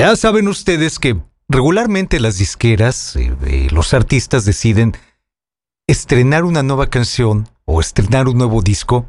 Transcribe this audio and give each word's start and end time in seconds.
Ya 0.00 0.16
saben 0.16 0.48
ustedes 0.48 0.98
que 0.98 1.18
regularmente 1.46 2.20
las 2.20 2.38
disqueras 2.38 3.16
y 3.16 3.30
eh, 3.46 3.68
los 3.70 3.92
artistas 3.92 4.46
deciden 4.46 4.94
estrenar 5.86 6.44
una 6.44 6.62
nueva 6.62 6.86
canción 6.86 7.50
o 7.66 7.82
estrenar 7.82 8.26
un 8.26 8.38
nuevo 8.38 8.62
disco 8.62 9.04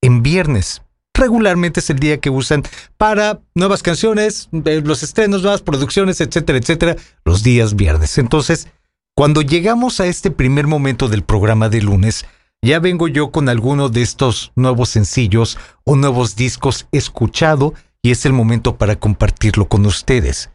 en 0.00 0.24
viernes. 0.24 0.82
Regularmente 1.14 1.78
es 1.78 1.90
el 1.90 2.00
día 2.00 2.18
que 2.18 2.28
usan 2.28 2.64
para 2.96 3.40
nuevas 3.54 3.84
canciones, 3.84 4.48
eh, 4.64 4.82
los 4.84 5.04
estrenos, 5.04 5.42
nuevas 5.42 5.62
producciones, 5.62 6.20
etcétera, 6.20 6.58
etcétera, 6.58 6.96
los 7.24 7.44
días 7.44 7.76
viernes. 7.76 8.18
Entonces, 8.18 8.66
cuando 9.14 9.42
llegamos 9.42 10.00
a 10.00 10.06
este 10.06 10.32
primer 10.32 10.66
momento 10.66 11.08
del 11.08 11.22
programa 11.22 11.68
de 11.68 11.82
lunes, 11.82 12.26
ya 12.62 12.80
vengo 12.80 13.06
yo 13.06 13.30
con 13.30 13.48
alguno 13.48 13.90
de 13.90 14.02
estos 14.02 14.50
nuevos 14.56 14.88
sencillos 14.88 15.56
o 15.84 15.94
nuevos 15.94 16.34
discos 16.34 16.88
escuchado 16.90 17.74
y 18.02 18.10
es 18.10 18.26
el 18.26 18.32
momento 18.32 18.76
para 18.76 18.96
compartirlo 18.96 19.68
con 19.68 19.86
ustedes. 19.86 20.50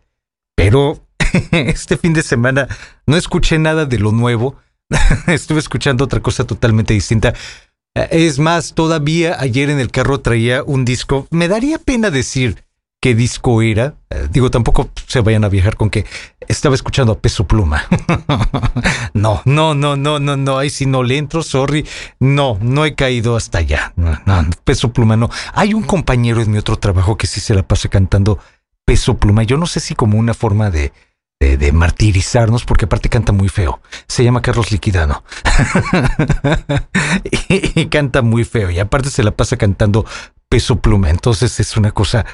Pero 0.55 1.03
este 1.51 1.97
fin 1.97 2.13
de 2.13 2.21
semana 2.21 2.67
no 3.05 3.15
escuché 3.15 3.57
nada 3.57 3.85
de 3.85 3.99
lo 3.99 4.11
nuevo, 4.11 4.57
estuve 5.27 5.59
escuchando 5.59 6.05
otra 6.05 6.19
cosa 6.19 6.45
totalmente 6.45 6.93
distinta. 6.93 7.33
Es 8.11 8.37
más, 8.37 8.75
todavía 8.75 9.37
ayer 9.39 9.71
en 9.71 9.79
el 9.79 9.89
carro 9.89 10.19
traía 10.19 10.61
un 10.61 10.85
disco, 10.85 11.27
me 11.31 11.47
daría 11.47 11.79
pena 11.79 12.11
decir 12.11 12.63
qué 13.01 13.15
disco 13.15 13.61
era. 13.61 13.95
Eh, 14.09 14.27
digo, 14.31 14.49
tampoco 14.49 14.89
se 15.07 15.21
vayan 15.21 15.43
a 15.43 15.49
viajar 15.49 15.75
con 15.77 15.89
que 15.89 16.05
estaba 16.47 16.75
escuchando 16.75 17.13
a 17.13 17.19
Peso 17.19 17.47
Pluma. 17.47 17.85
no, 19.13 19.41
no, 19.45 19.73
no, 19.75 19.95
no, 19.95 20.19
no, 20.19 20.37
no, 20.37 20.57
ahí 20.57 20.69
sí 20.69 20.85
no 20.85 21.03
le 21.03 21.17
entro, 21.17 21.43
sorry. 21.43 21.85
No, 22.19 22.57
no 22.61 22.85
he 22.85 22.95
caído 22.95 23.35
hasta 23.35 23.59
allá. 23.59 23.93
Peso 24.63 24.93
Pluma 24.93 25.15
no. 25.17 25.29
Hay 25.53 25.73
un 25.73 25.83
compañero 25.83 26.41
en 26.41 26.51
mi 26.51 26.57
otro 26.57 26.77
trabajo 26.77 27.17
que 27.17 27.27
sí 27.27 27.39
se 27.39 27.53
la 27.53 27.67
pasa 27.67 27.89
cantando 27.89 28.39
Peso 28.85 29.17
Pluma. 29.17 29.43
Yo 29.43 29.57
no 29.57 29.67
sé 29.67 29.79
si 29.79 29.95
como 29.95 30.17
una 30.17 30.33
forma 30.33 30.69
de, 30.71 30.91
de, 31.39 31.71
martirizarnos, 31.71 32.65
porque 32.65 32.85
aparte 32.85 33.09
canta 33.09 33.31
muy 33.31 33.49
feo. 33.49 33.79
Se 34.07 34.23
llama 34.23 34.41
Carlos 34.41 34.71
Liquidano. 34.71 35.23
y, 37.49 37.85
canta 37.87 38.21
muy 38.21 38.43
feo. 38.43 38.71
Y 38.71 38.79
aparte 38.79 39.09
se 39.09 39.23
la 39.23 39.31
pasa 39.31 39.57
cantando 39.57 40.05
peso 40.49 40.77
pluma. 40.79 41.09
Entonces 41.09 41.59
es 41.59 41.77
una 41.77 41.91
cosa 41.91 42.25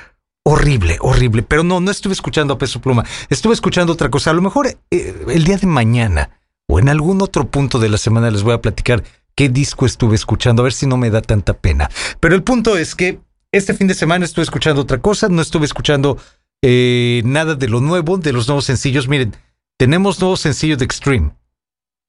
horrible, 0.44 0.98
horrible. 1.02 1.44
Pero 1.44 1.64
no, 1.64 1.80
no 1.80 1.92
estuve 1.92 2.14
escuchando 2.14 2.54
a 2.54 2.58
Peso 2.58 2.82
Pluma. 2.82 3.04
Estuve 3.30 3.54
escuchando 3.54 3.94
otra 3.94 4.10
cosa. 4.10 4.32
A 4.32 4.34
lo 4.34 4.42
mejor 4.42 4.68
eh, 4.68 5.26
el 5.30 5.44
día 5.44 5.58
de 5.58 5.68
mañana 5.68 6.30
o 6.68 6.80
en 6.80 6.90
algún 6.90 7.22
otro 7.22 7.50
punto 7.50 7.80
de 7.80 7.90
la 7.90 7.98
semana 7.98 8.32
les 8.32 8.44
voy 8.44 8.54
a 8.54 8.62
platicar 8.62 9.04
qué 9.36 9.50
disco 9.50 9.86
estuve 9.86 10.16
escuchando, 10.16 10.62
a 10.62 10.64
ver 10.64 10.74
si 10.74 10.88
no 10.88 10.98
me 10.98 11.10
da 11.10 11.22
tanta 11.22 11.54
pena. 11.54 11.90
Pero 12.20 12.36
el 12.36 12.44
punto 12.44 12.78
es 12.78 12.96
que 12.96 13.20
este 13.52 13.74
fin 13.74 13.88
de 13.88 13.94
semana 13.94 14.26
estuve 14.26 14.44
escuchando 14.44 14.82
otra 14.82 15.00
cosa, 15.00 15.30
no 15.30 15.42
estuve 15.42 15.66
escuchando 15.66 16.18
eh, 16.62 17.22
nada 17.26 17.56
de 17.56 17.68
lo 17.68 17.82
nuevo, 17.82 18.18
de 18.18 18.34
los 18.34 18.48
nuevos 18.48 18.66
sencillos. 18.66 19.08
Miren, 19.08 19.36
tenemos 19.78 20.20
nuevo 20.20 20.38
sencillo 20.38 20.78
de 20.78 20.86
Extreme. 20.86 21.32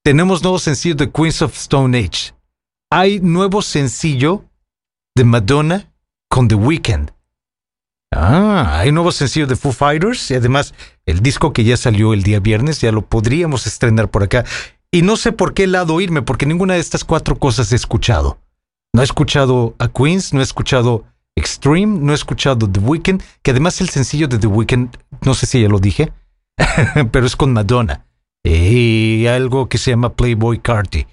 Tenemos 0.03 0.43
nuevo 0.43 0.59
sencillo 0.59 0.95
de 0.95 1.11
Queens 1.11 1.43
of 1.43 1.57
Stone 1.57 1.99
Age. 1.99 2.35
Hay 2.91 3.21
nuevo 3.21 3.63
sencillo 3.63 4.45
de 5.17 5.25
Madonna 5.25 5.93
con 6.29 6.47
The 6.49 6.55
Weeknd. 6.55 7.11
Ah, 8.17 8.79
hay 8.79 8.93
nuevo 8.93 9.11
sencillo 9.13 9.47
de 9.47 9.57
Foo 9.57 9.73
Fighters 9.73 10.31
y 10.31 10.35
además 10.35 10.75
el 11.05 11.21
disco 11.21 11.53
que 11.53 11.65
ya 11.65 11.77
salió 11.77 12.13
el 12.13 12.23
día 12.23 12.39
viernes 12.39 12.81
ya 12.81 12.93
lo 12.93 13.03
podríamos 13.03 13.67
estrenar 13.67 14.11
por 14.11 14.23
acá. 14.23 14.45
Y 14.93 15.03
no 15.03 15.17
sé 15.17 15.33
por 15.33 15.55
qué 15.55 15.67
lado 15.67 16.01
irme, 16.01 16.23
porque 16.23 16.47
ninguna 16.47 16.75
de 16.75 16.81
estas 16.81 17.05
cuatro 17.05 17.37
cosas 17.37 17.73
he 17.73 17.77
escuchado. 17.77 18.39
No 18.93 19.03
he 19.03 19.05
escuchado 19.05 19.75
a 19.81 19.89
Queens, 19.89 20.33
no 20.33 20.41
he 20.41 20.45
escuchado 20.45 21.05
Extreme, 21.37 21.99
no 21.99 22.13
he 22.13 22.15
escuchado 22.15 22.71
The 22.71 22.79
Weeknd, 22.79 23.21
que 23.43 23.51
además 23.51 23.81
el 23.81 23.89
sencillo 23.89 24.29
de 24.29 24.39
The 24.39 24.47
Weeknd, 24.47 24.97
no 25.23 25.35
sé 25.35 25.47
si 25.47 25.61
ya 25.61 25.69
lo 25.69 25.81
dije, 25.81 26.13
pero 27.11 27.27
es 27.27 27.35
con 27.35 27.53
Madonna. 27.53 28.07
Y 28.45 29.27
algo 29.27 29.69
que 29.69 29.79
se 29.79 29.91
llama 29.91 30.15
Playboy 30.15 30.59
Carty. 30.59 31.07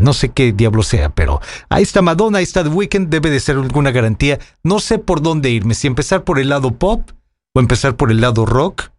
Eh, 0.00 0.02
no 0.02 0.12
sé 0.12 0.30
qué 0.30 0.52
diablo 0.52 0.82
sea, 0.82 1.10
pero 1.10 1.40
ahí 1.68 1.82
está 1.82 2.02
Madonna, 2.02 2.38
ahí 2.38 2.44
está 2.44 2.62
The 2.62 2.70
Weeknd, 2.70 3.08
debe 3.08 3.30
de 3.30 3.40
ser 3.40 3.56
alguna 3.56 3.90
garantía. 3.90 4.38
No 4.62 4.80
sé 4.80 4.98
por 4.98 5.22
dónde 5.22 5.50
irme, 5.50 5.74
si 5.74 5.86
empezar 5.86 6.24
por 6.24 6.38
el 6.38 6.48
lado 6.48 6.72
pop 6.72 7.10
o 7.54 7.60
empezar 7.60 7.96
por 7.96 8.10
el 8.10 8.20
lado 8.20 8.46
rock 8.46 8.90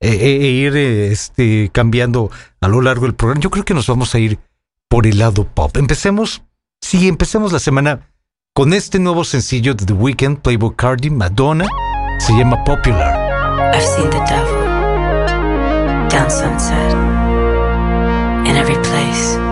e, 0.00 0.08
e, 0.10 0.46
e 0.46 0.50
ir 0.50 0.76
este, 0.76 1.70
cambiando 1.72 2.30
a 2.60 2.68
lo 2.68 2.80
largo 2.80 3.06
del 3.06 3.14
programa. 3.14 3.40
Yo 3.40 3.50
creo 3.50 3.64
que 3.64 3.74
nos 3.74 3.86
vamos 3.86 4.14
a 4.14 4.18
ir 4.18 4.38
por 4.88 5.06
el 5.06 5.18
lado 5.18 5.44
pop. 5.44 5.76
Empecemos, 5.76 6.42
sí, 6.80 7.08
empecemos 7.08 7.52
la 7.52 7.58
semana 7.58 8.10
con 8.54 8.72
este 8.74 8.98
nuevo 8.98 9.24
sencillo 9.24 9.74
de 9.74 9.86
The 9.86 9.92
Weeknd, 9.92 10.38
Playboy 10.40 10.74
Cardi, 10.76 11.10
Madonna, 11.10 11.66
se 12.18 12.32
llama 12.34 12.62
Popular. 12.64 13.32
I've 13.74 13.82
seen 13.82 14.10
the 14.10 14.20
devil 14.28 14.62
down 16.08 16.30
sunset 16.30 16.92
in 18.46 18.56
every 18.56 18.76
place. 18.82 19.51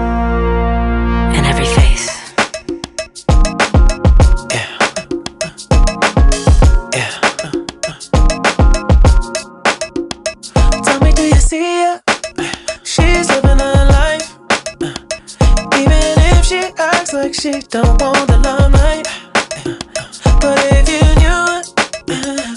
Like 17.22 17.34
she 17.34 17.52
don't 17.68 18.00
want 18.00 18.26
the 18.28 18.38
limelight. 18.38 19.06
But 20.40 20.58
if 20.72 20.88
you 20.88 21.04
knew 21.20 21.42
it, 21.58 21.66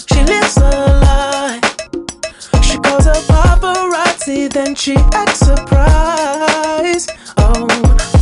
she 0.09 0.23
lives 0.23 0.55
a 0.55 0.71
lie. 1.03 1.59
She 2.61 2.77
calls 2.77 3.05
a 3.05 3.17
paparazzi, 3.27 4.49
then 4.49 4.73
she 4.73 4.95
acts 5.11 5.39
surprised. 5.39 7.11
Oh, 7.37 7.67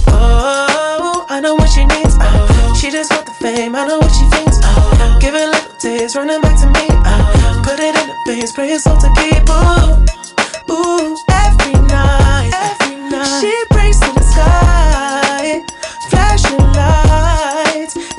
oh, 0.07 1.25
I 1.29 1.39
know 1.41 1.53
what 1.53 1.69
she 1.69 1.85
needs. 1.85 2.15
Oh, 2.19 2.75
she 2.79 2.89
just 2.89 3.11
want 3.11 3.27
the 3.27 3.33
fame, 3.33 3.75
I 3.75 3.85
know 3.85 3.99
what 3.99 4.11
she 4.11 4.25
thinks. 4.35 4.57
Oh, 4.63 5.17
give 5.21 5.35
it 5.35 5.47
little 5.47 5.77
taste, 5.79 6.15
running 6.15 6.41
back 6.41 6.59
to 6.61 6.67
me. 6.67 6.87
Oh, 6.89 7.61
put 7.63 7.79
it 7.79 7.93
in 7.95 8.07
the 8.07 8.15
face, 8.25 8.51
pray 8.51 8.71
it's 8.71 8.87
all 8.87 8.97
to 8.97 9.09
keep. 9.19 9.47
Ooh, 9.47 10.73
ooh, 10.73 11.30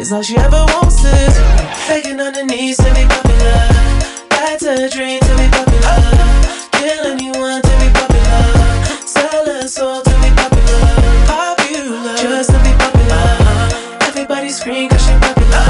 is 0.02 0.12
all 0.12 0.20
she 0.22 0.36
ever 0.36 0.64
wants 0.74 1.04
is 1.04 1.38
begging 1.86 2.18
on 2.18 2.34
her 2.34 2.44
knees 2.44 2.76
to 2.76 2.90
be 2.94 3.04
popular. 3.06 3.62
That's 4.30 4.64
a 4.64 4.90
dream 4.90 5.20
to 5.20 5.32
be 5.38 5.46
popular. 5.54 5.98
Kill 6.74 7.06
anyone 7.14 7.62
to 7.62 7.74
be 7.78 7.88
popular. 7.94 8.42
Sell 9.06 9.46
her 9.46 9.68
soul 9.68 10.02
to 10.02 10.14
be 10.22 10.30
popular. 10.34 10.90
Popular, 11.30 12.16
just 12.18 12.50
to 12.50 12.58
be 12.66 12.72
popular. 12.82 13.26
Everybody 14.10 14.50
scream 14.50 14.88
cause 14.90 15.06
she 15.06 15.14
popular. 15.22 15.66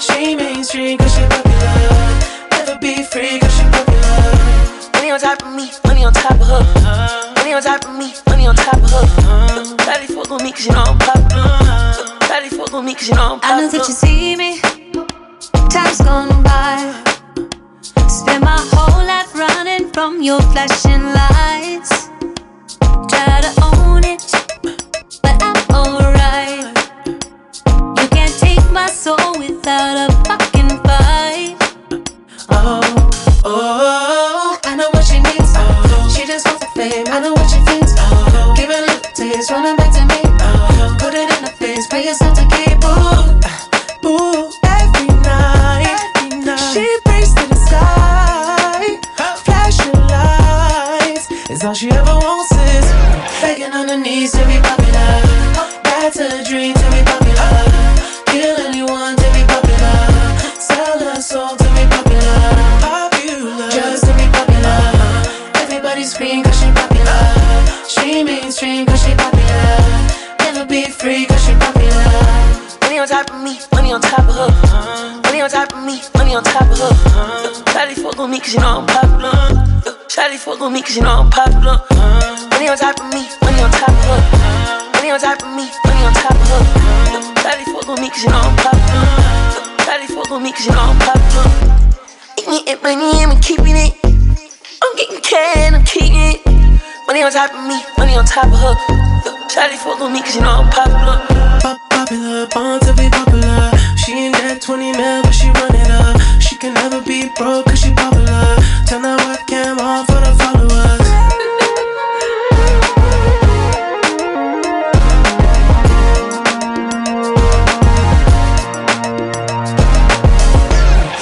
She 0.00 0.34
mainstream 0.34 0.96
cause 0.96 1.14
she 1.14 1.24
popular. 1.28 1.76
Never 2.52 2.78
be 2.80 3.02
free 3.02 3.38
cause 3.38 3.52
she 3.52 3.64
popular. 3.68 4.92
Money 4.96 5.10
on 5.10 5.20
top 5.20 5.42
of 5.44 5.52
me, 5.52 5.66
money 5.84 6.04
on 6.04 6.14
top 6.14 6.40
of 6.40 6.48
her. 6.52 6.64
Uh-huh. 6.64 7.34
Money 7.36 7.52
on 7.52 7.62
top 7.62 7.84
of 7.84 7.94
me, 7.98 8.14
money 8.28 8.46
on 8.46 8.56
top 8.56 8.80
of 8.80 8.90
her. 8.90 9.76
Daddy 9.84 10.06
fuck 10.06 10.30
with 10.30 10.42
me 10.42 10.52
cause 10.52 10.64
you 10.64 10.72
know 10.72 10.84
I'm 10.88 10.98
popular. 10.98 11.67
Daddy 12.38 12.56
fuck 12.56 12.72
with 12.72 12.84
me 12.84 12.94
cause 12.94 13.08
you 13.08 13.16
know 13.16 13.32
I'm 13.32 13.40
popular. 13.40 13.56
I 13.56 13.60
know 13.62 13.68
that 13.68 13.88
you 13.88 13.94
see 13.94 14.36
me. 14.36 14.60
Time's 15.74 15.98
gone 15.98 16.30
by. 16.44 16.78
Spend 18.06 18.44
my 18.44 18.62
whole 18.70 19.04
life 19.04 19.34
running 19.34 19.90
from 19.90 20.22
your 20.22 20.40
flashing 20.54 21.02
lights. 21.02 22.06
Try 23.10 23.42
to 23.42 23.50
own 23.66 24.04
it, 24.06 24.22
but 25.20 25.34
I'm 25.42 25.58
alright. 25.74 26.62
You 27.98 28.08
can't 28.14 28.34
take 28.38 28.62
my 28.70 28.86
soul 28.86 29.34
without 29.36 30.06
a 30.06 30.14
fucking 30.22 30.78
fight. 30.86 31.56
Oh, 32.50 32.78
oh, 33.46 34.60
I 34.62 34.76
know 34.76 34.88
what 34.92 35.04
she 35.04 35.18
needs. 35.18 35.54
Oh, 35.58 36.14
she 36.14 36.24
just 36.24 36.46
wants 36.46 36.64
the 36.64 36.70
fame. 36.78 37.06
I 37.08 37.18
know 37.18 37.32
what 37.32 37.50
she 37.50 37.58
thinks. 37.66 37.94
Oh, 37.98 38.54
give 38.56 38.70
it 38.70 38.78
a 38.78 38.86
little 38.86 39.10
taste, 39.12 39.50
running 39.50 39.74
back 39.74 39.97
pay 42.08 42.12
yourself 42.12 42.34
to 42.34 42.46
keep. 42.56 42.78
Ooh, 42.84 44.08
ooh, 44.08 44.50
every 44.64 45.06
night, 45.22 46.10
every 46.16 46.40
night. 46.40 46.72
She 46.72 46.86
prays 47.04 47.34
to 47.34 47.46
the 47.48 47.54
sky, 47.54 48.98
flashing 49.44 49.92
lights. 50.08 51.30
Is 51.50 51.64
all 51.64 51.74
she 51.74 51.90
ever 51.90 52.04
wants 52.04 52.52
is 52.52 52.86
begging 53.42 53.72
on 53.72 53.88
her 53.88 53.98
knees 53.98 54.32
to 54.32 54.44
be 54.46 54.58
popular. 54.60 55.22
That's 55.84 56.18
a 56.18 56.44
dream 56.44 56.72
to 56.74 56.77
popular. 56.77 56.77
Top 73.24 73.34
of 73.34 73.42
me, 73.42 73.58
money 73.74 73.92
on 73.92 74.00
top 74.00 74.20
of 74.20 74.34
her. 74.38 74.50
Money 75.26 75.40
on 75.42 75.50
top 75.50 75.72
of 75.74 75.82
me, 75.82 75.98
money 76.14 76.36
on 76.36 76.44
top 76.44 76.70
of 76.70 76.78
her. 76.78 77.64
Daddy 77.74 77.94
fuck 77.94 78.16
with 78.16 78.30
me 78.30 78.38
cause 78.38 78.54
you 78.54 78.60
know 78.60 78.78
I'm 78.78 78.86
popular. 78.86 79.34
Shawty 80.06 80.38
fuck 80.38 80.60
with 80.60 80.70
me 80.70 80.82
cause 80.82 80.94
you 80.94 81.02
know 81.02 81.26
I'm 81.26 81.30
popular. 81.30 81.82
Money 82.54 82.68
on 82.68 82.78
top 82.78 82.94
of 83.00 83.10
me, 83.10 83.26
money 83.42 83.58
on 83.58 83.70
top 83.74 83.90
of 83.90 84.06
her. 84.06 84.22
Money 84.94 85.10
on 85.10 85.18
top 85.18 85.42
of 85.42 85.50
me, 85.50 85.66
money 85.66 86.02
on 86.06 86.14
top 86.14 86.30
of 86.30 86.46
her. 86.46 86.62
Shawty 87.42 87.64
fuck 87.74 87.88
with 87.90 87.98
me 87.98 88.08
cause 88.08 88.22
you 88.22 88.30
know 88.30 88.38
I'm 88.38 88.54
popular. 88.54 89.06
Shawty 89.82 90.06
fuck 90.14 90.30
with 90.30 90.42
me 90.42 90.52
cause 90.52 90.66
you 90.66 90.72
know 90.78 90.86
I'm 90.86 90.98
popular. 91.02 91.46
Eating 92.38 92.78
money, 92.86 93.24
I'm 93.26 93.40
keeping 93.42 93.74
it. 93.82 93.98
I'm 94.78 94.94
getting 94.94 95.20
cash, 95.26 95.74
I'm 95.74 95.82
keeping 95.82 96.38
it. 96.38 96.38
Money 97.08 97.22
on 97.26 97.32
top 97.32 97.50
of 97.50 97.66
me, 97.66 97.82
money 97.98 98.14
on 98.14 98.24
top 98.24 98.46
of 98.46 98.62
her. 98.62 98.74
Shawty 99.50 99.74
fuck 99.74 99.98
with 99.98 100.12
me 100.12 100.22
cause 100.22 100.36
you 100.36 100.42
know 100.42 100.62
I'm 100.62 100.70
popular. 100.70 101.27
Pop 101.98 102.06
popular, 102.06 102.46
born 102.54 102.78
to 102.78 102.92
be 102.94 103.10
popular. 103.10 103.72
She 103.96 104.12
ain't 104.12 104.34
that 104.38 104.62
20 104.62 104.92
mil, 104.92 105.22
but 105.22 105.34
she 105.34 105.50
run 105.50 105.74
it 105.74 105.90
up. 105.90 106.14
She 106.40 106.54
can 106.54 106.72
never 106.74 107.02
be 107.02 107.26
broke 107.34 107.66
cause 107.66 107.80
she 107.80 107.92
popular. 107.92 108.54
Turn 108.86 109.02
that 109.02 109.18
webcam 109.26 109.82
on 109.82 110.06
for 110.06 110.22
the 110.22 110.30
followers. 110.38 111.02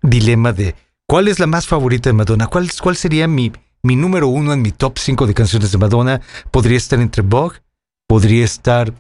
dilema 0.01 0.55
de 0.55 0.77
cuál 1.07 1.29
es 1.29 1.39
la 1.39 1.47
más 1.47 1.67
favorita 1.67 2.09
de 2.09 2.15
Madonna, 2.15 2.47
cuál, 2.47 2.71
cuál 2.81 2.97
sería 2.97 3.29
mi 3.29 3.53
mi 3.83 3.97
número 3.97 4.29
uno 4.29 4.53
en 4.53 4.63
mi 4.63 4.73
top 4.73 4.99
5 4.99 5.27
de 5.27 5.35
canciones 5.35 5.73
de 5.73 5.79
Madonna 5.79 6.21
podría 6.51 6.77
estar 6.77 7.01
entre 7.01 7.23
Vogue, 7.23 7.59
podría 8.07 8.45
estar 8.45 8.93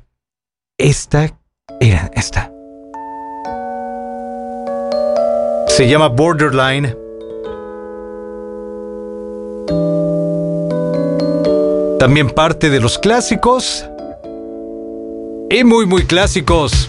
esta, 0.79 1.37
era 1.81 2.11
esta. 2.15 2.50
Se 5.69 5.88
llama 5.88 6.09
Borderline. 6.09 6.97
También 11.99 12.31
parte 12.31 12.71
de 12.71 12.81
los 12.81 12.99
clásicos. 12.99 13.87
Y 15.50 15.65
muy, 15.65 15.87
muy 15.87 16.05
clásicos. 16.05 16.88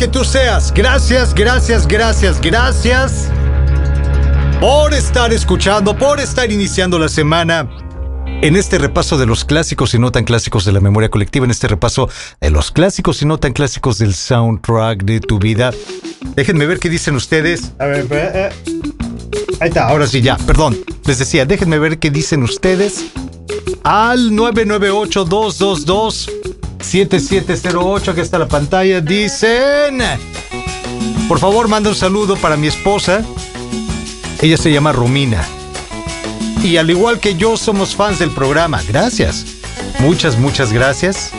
que 0.00 0.08
tú 0.08 0.24
seas. 0.24 0.72
Gracias, 0.74 1.34
gracias, 1.34 1.86
gracias, 1.86 2.40
gracias 2.40 3.28
por 4.58 4.94
estar 4.94 5.30
escuchando, 5.30 5.94
por 5.94 6.20
estar 6.20 6.50
iniciando 6.50 6.98
la 6.98 7.10
semana. 7.10 7.68
En 8.40 8.56
este 8.56 8.78
repaso 8.78 9.18
de 9.18 9.26
los 9.26 9.44
clásicos 9.44 9.92
y 9.92 9.98
no 9.98 10.10
tan 10.10 10.24
clásicos 10.24 10.64
de 10.64 10.72
la 10.72 10.80
memoria 10.80 11.10
colectiva, 11.10 11.44
en 11.44 11.50
este 11.50 11.68
repaso 11.68 12.08
de 12.40 12.48
los 12.48 12.70
clásicos 12.70 13.20
y 13.20 13.26
no 13.26 13.36
tan 13.36 13.52
clásicos 13.52 13.98
del 13.98 14.14
soundtrack 14.14 15.04
de 15.04 15.20
tu 15.20 15.38
vida, 15.38 15.70
déjenme 16.34 16.64
ver 16.64 16.78
qué 16.78 16.88
dicen 16.88 17.14
ustedes. 17.14 17.72
A 17.78 17.84
ver, 17.84 18.06
eh. 18.10 18.48
ahí 19.60 19.68
está, 19.68 19.86
ahora 19.86 20.06
sí 20.06 20.22
ya, 20.22 20.38
perdón. 20.38 20.78
Les 21.04 21.18
decía, 21.18 21.44
déjenme 21.44 21.78
ver 21.78 21.98
qué 21.98 22.10
dicen 22.10 22.42
ustedes 22.42 23.04
al 23.82 24.30
998-222. 24.30 26.29
7708, 26.90 28.14
que 28.14 28.20
está 28.20 28.38
la 28.38 28.48
pantalla, 28.48 29.00
dicen... 29.00 30.02
Por 31.28 31.38
favor, 31.38 31.68
manda 31.68 31.88
un 31.88 31.94
saludo 31.94 32.36
para 32.36 32.56
mi 32.56 32.66
esposa. 32.66 33.22
Ella 34.40 34.56
se 34.56 34.72
llama 34.72 34.90
Romina. 34.90 35.46
Y 36.64 36.76
al 36.76 36.90
igual 36.90 37.20
que 37.20 37.36
yo, 37.36 37.56
somos 37.56 37.94
fans 37.94 38.18
del 38.18 38.30
programa. 38.30 38.82
Gracias. 38.88 39.46
Muchas, 40.00 40.36
muchas 40.36 40.72
gracias. 40.72 41.30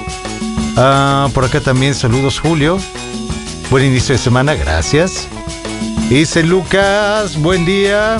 Ah, 0.78 1.28
por 1.34 1.44
acá 1.44 1.60
también 1.60 1.94
saludos, 1.94 2.40
Julio. 2.40 2.80
Buen 3.70 3.86
inicio 3.86 4.16
de 4.16 4.20
semana, 4.20 4.54
gracias. 4.54 5.28
Dice 6.10 6.44
Lucas, 6.44 7.38
buen 7.42 7.66
día. 7.66 8.18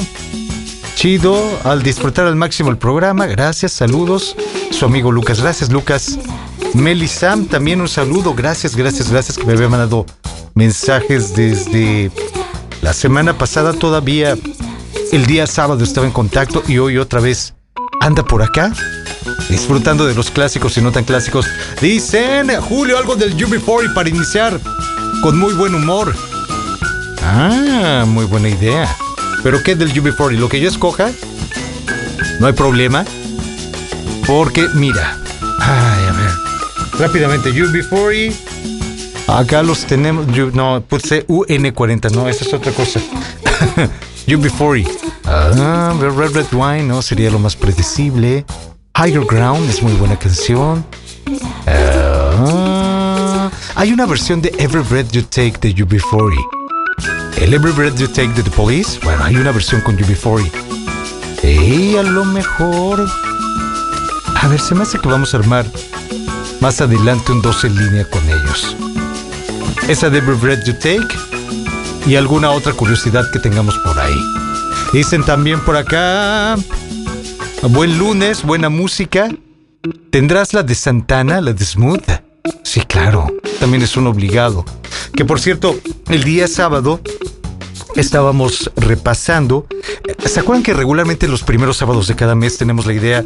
Chido, 0.96 1.42
al 1.64 1.82
disfrutar 1.82 2.28
al 2.28 2.36
máximo 2.36 2.70
el 2.70 2.78
programa, 2.78 3.26
gracias, 3.28 3.72
saludos. 3.72 4.36
Su 4.72 4.86
amigo 4.86 5.12
Lucas, 5.12 5.40
gracias 5.40 5.72
Lucas. 5.72 6.20
Meli 6.74 7.08
Sam, 7.08 7.46
también 7.46 7.82
un 7.82 7.88
saludo, 7.88 8.34
gracias, 8.34 8.76
gracias, 8.76 9.12
gracias 9.12 9.38
que 9.38 9.46
me 9.46 9.54
había 9.54 9.68
mandado 9.68 10.06
mensajes 10.56 11.36
desde 11.36 12.12
la 12.82 12.94
semana 12.94 13.38
pasada 13.38 13.74
todavía. 13.74 14.38
El 15.12 15.26
día 15.26 15.48
sábado 15.48 15.84
estaba 15.84 16.08
en 16.08 16.14
contacto 16.14 16.64
y 16.68 16.78
hoy 16.78 16.98
otra 16.98 17.20
vez 17.20 17.54
anda 18.00 18.24
por 18.24 18.42
acá. 18.42 18.74
Disfrutando 19.50 20.06
de 20.06 20.16
los 20.16 20.32
clásicos 20.32 20.78
y 20.78 20.82
no 20.82 20.92
tan 20.92 21.04
clásicos. 21.04 21.46
Dicen, 21.82 22.50
Julio, 22.62 22.98
algo 22.98 23.16
del 23.16 23.36
UB40 23.36 23.94
para 23.94 24.10
iniciar 24.10 24.60
con 25.22 25.38
muy 25.38 25.54
buen 25.54 25.76
humor. 25.76 26.16
Ah, 27.22 28.06
muy 28.08 28.26
buena 28.26 28.50
idea. 28.50 28.96
¿Pero 29.44 29.62
qué 29.62 29.76
del 29.76 29.94
UB40? 29.94 30.38
Lo 30.38 30.50
que 30.50 30.60
yo 30.60 30.70
escoja, 30.70 31.12
no 32.40 32.48
hay 32.48 32.54
problema. 32.54 33.06
Porque, 34.26 34.68
mira, 34.76 35.18
ay, 35.60 35.91
a 35.91 35.91
ver, 35.91 35.91
rápidamente, 37.02 37.52
UB40. 37.52 38.34
Acá 39.28 39.64
los 39.64 39.86
tenemos, 39.86 40.28
no, 40.54 40.84
puse 40.88 41.26
UN40, 41.26 42.12
no, 42.12 42.30
esa 42.30 42.46
es 42.46 42.54
otra 42.54 42.72
cosa. 42.72 43.00
UB40. 44.28 44.88
Ah, 45.26 45.94
Red 46.00 46.36
Red 46.36 46.46
Wine, 46.54 46.84
no, 46.84 47.02
sería 47.02 47.32
lo 47.32 47.40
más 47.40 47.56
predecible. 47.56 48.46
Higher 48.96 49.26
Ground 49.26 49.68
es 49.68 49.82
muy 49.82 49.94
buena 49.94 50.18
canción. 50.20 50.86
Ah, 51.66 53.50
hay 53.76 53.92
una 53.92 54.06
versión 54.06 54.42
de 54.42 54.54
Every 54.60 54.84
Breath 54.84 55.12
You 55.12 55.24
Take 55.24 55.56
de 55.60 55.74
UB40. 55.74 56.36
El 57.38 57.56
Every 57.56 57.72
Breath 57.72 57.98
You 57.98 58.10
Take 58.10 58.34
de 58.34 58.44
The 58.44 58.52
Police, 58.52 59.00
bueno, 59.04 59.24
hay 59.24 59.38
una 59.38 59.52
versión 59.52 59.82
con 59.82 59.98
UB40. 59.98 60.52
Y 61.44 61.98
a 61.98 62.04
lo 62.04 62.26
mejor... 62.26 63.10
A 64.36 64.48
ver, 64.48 64.60
se 64.60 64.76
me 64.76 64.84
hace 64.84 65.00
que 65.00 65.08
vamos 65.08 65.34
a 65.34 65.38
armar 65.38 65.66
más 66.62 66.80
adelante 66.80 67.32
un 67.32 67.42
2 67.42 67.64
en 67.66 67.76
línea 67.76 68.10
con 68.10 68.24
ellos. 68.30 68.78
Esa 69.88 70.10
de 70.10 70.22
Breath 70.22 70.64
You 70.64 70.74
Take 70.74 71.08
y 72.06 72.16
alguna 72.16 72.52
otra 72.52 72.72
curiosidad 72.74 73.30
que 73.34 73.40
tengamos 73.40 73.78
por 73.80 74.00
ahí. 74.00 74.16
Dicen 74.94 75.24
también 75.24 75.60
por 75.60 75.76
acá... 75.76 76.56
Buen 77.64 77.98
lunes, 77.98 78.44
buena 78.44 78.70
música. 78.70 79.30
¿Tendrás 80.10 80.54
la 80.54 80.64
de 80.64 80.74
Santana, 80.74 81.42
la 81.42 81.54
de 81.54 81.66
Smooth? 81.66 82.10
Sí, 82.64 82.82
claro, 82.82 83.28
también 83.60 83.84
es 83.84 83.98
un 83.98 84.08
obligado. 84.08 84.66
Que 85.14 85.26
por 85.26 85.40
cierto, 85.40 85.80
el 86.10 86.24
día 86.24 86.48
sábado 86.48 87.02
estábamos 87.96 88.72
repasando. 88.76 89.68
¿Se 90.26 90.40
acuerdan 90.40 90.64
que 90.64 90.74
regularmente 90.74 91.28
los 91.28 91.44
primeros 91.44 91.78
sábados 91.78 92.08
de 92.08 92.16
cada 92.16 92.36
mes 92.36 92.58
tenemos 92.58 92.86
la 92.86 92.94
idea 92.94 93.26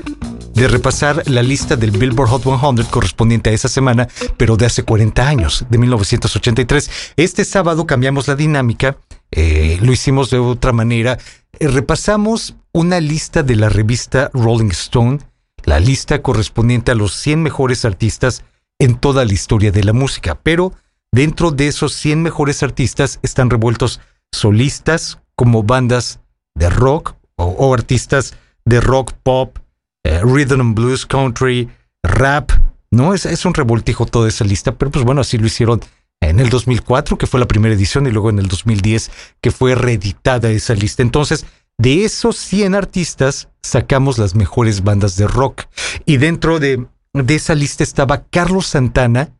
de 0.55 0.69
repasar 0.69 1.21
la 1.29 1.43
lista 1.43 1.75
del 1.75 1.91
Billboard 1.91 2.29
Hot 2.29 2.43
100 2.43 2.89
correspondiente 2.89 3.49
a 3.49 3.53
esa 3.53 3.67
semana, 3.67 4.07
pero 4.37 4.55
de 4.55 4.65
hace 4.65 4.83
40 4.83 5.27
años, 5.27 5.65
de 5.69 5.77
1983? 5.77 6.89
Este 7.17 7.43
sábado 7.43 7.85
cambiamos 7.85 8.27
la 8.29 8.35
dinámica, 8.35 8.97
eh, 9.31 9.77
lo 9.81 9.91
hicimos 9.91 10.29
de 10.29 10.39
otra 10.39 10.71
manera. 10.71 11.19
Eh, 11.59 11.67
repasamos 11.67 12.55
una 12.71 13.01
lista 13.01 13.43
de 13.43 13.57
la 13.57 13.67
revista 13.67 14.31
Rolling 14.33 14.71
Stone, 14.71 15.19
la 15.65 15.79
lista 15.81 16.21
correspondiente 16.21 16.91
a 16.91 16.95
los 16.95 17.13
100 17.15 17.43
mejores 17.43 17.83
artistas 17.83 18.43
en 18.79 18.95
toda 18.95 19.25
la 19.25 19.33
historia 19.33 19.71
de 19.71 19.83
la 19.83 19.93
música, 19.93 20.39
pero 20.41 20.71
dentro 21.11 21.51
de 21.51 21.67
esos 21.67 21.93
100 21.93 22.23
mejores 22.23 22.63
artistas 22.63 23.19
están 23.23 23.49
revueltos 23.49 23.99
solistas 24.31 25.19
como 25.35 25.63
bandas 25.63 26.21
de 26.55 26.69
rock 26.69 27.15
o, 27.35 27.45
o 27.45 27.73
artistas 27.73 28.35
de 28.63 28.79
rock, 28.79 29.11
pop, 29.21 29.57
eh, 30.05 30.21
rhythm 30.23 30.61
and 30.61 30.75
blues, 30.75 31.05
country, 31.05 31.67
rap, 32.03 32.51
¿no? 32.91 33.15
Es, 33.15 33.25
es 33.25 33.43
un 33.43 33.55
revoltijo 33.55 34.05
toda 34.05 34.29
esa 34.29 34.45
lista, 34.45 34.75
pero 34.75 34.91
pues 34.91 35.03
bueno, 35.03 35.21
así 35.21 35.39
lo 35.39 35.47
hicieron 35.47 35.81
en 36.21 36.39
el 36.39 36.49
2004, 36.49 37.17
que 37.17 37.25
fue 37.25 37.39
la 37.39 37.47
primera 37.47 37.73
edición, 37.73 38.05
y 38.05 38.11
luego 38.11 38.29
en 38.29 38.37
el 38.37 38.47
2010, 38.47 39.11
que 39.41 39.51
fue 39.51 39.73
reeditada 39.73 40.51
esa 40.51 40.75
lista. 40.75 41.01
Entonces, 41.01 41.47
de 41.79 42.05
esos 42.05 42.37
100 42.37 42.75
artistas, 42.75 43.49
sacamos 43.63 44.19
las 44.19 44.35
mejores 44.35 44.83
bandas 44.83 45.17
de 45.17 45.27
rock. 45.27 45.63
Y 46.05 46.17
dentro 46.17 46.59
de, 46.59 46.85
de 47.13 47.35
esa 47.35 47.55
lista 47.55 47.83
estaba 47.83 48.25
Carlos 48.25 48.67
Santana 48.67 49.31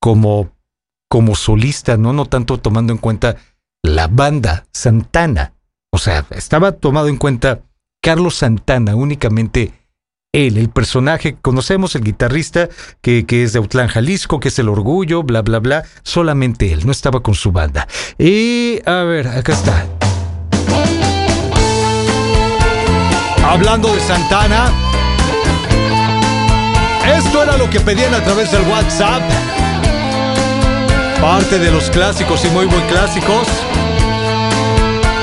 como, 0.00 0.52
como 1.10 1.34
solista, 1.34 1.96
¿no? 1.96 2.12
No 2.12 2.26
tanto 2.26 2.58
tomando 2.58 2.92
en 2.92 2.98
cuenta 2.98 3.36
la 3.82 4.06
banda 4.06 4.66
Santana. 4.72 5.54
O 5.92 5.98
sea, 5.98 6.24
estaba 6.30 6.72
tomado 6.72 7.08
en 7.08 7.16
cuenta 7.16 7.62
Carlos 8.00 8.36
Santana, 8.36 8.94
únicamente 8.94 9.83
él, 10.34 10.58
el 10.58 10.68
personaje 10.68 11.34
que 11.34 11.40
conocemos, 11.40 11.94
el 11.94 12.02
guitarrista 12.02 12.68
que, 13.00 13.24
que 13.24 13.44
es 13.44 13.52
de 13.52 13.60
Autlán, 13.60 13.88
Jalisco, 13.88 14.40
que 14.40 14.48
es 14.48 14.58
el 14.58 14.68
orgullo, 14.68 15.22
bla, 15.22 15.42
bla, 15.42 15.60
bla. 15.60 15.84
Solamente 16.02 16.72
él, 16.72 16.84
no 16.84 16.92
estaba 16.92 17.20
con 17.20 17.34
su 17.34 17.52
banda. 17.52 17.86
Y 18.18 18.80
a 18.84 19.04
ver, 19.04 19.28
acá 19.28 19.52
está. 19.52 19.86
Hablando 23.46 23.94
de 23.94 24.00
Santana, 24.00 24.72
esto 27.16 27.42
era 27.42 27.56
lo 27.56 27.70
que 27.70 27.78
pedían 27.78 28.12
a 28.14 28.24
través 28.24 28.50
del 28.50 28.62
WhatsApp. 28.62 29.22
Parte 31.20 31.58
de 31.58 31.70
los 31.70 31.90
clásicos 31.90 32.44
y 32.44 32.48
muy 32.48 32.66
muy 32.66 32.80
clásicos. 32.82 33.46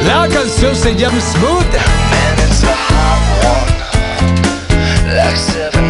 La 0.07 0.27
canción 0.29 0.75
se 0.75 0.95
llama 0.95 1.19
Smooth. 1.19 2.00
Relax 5.11 5.80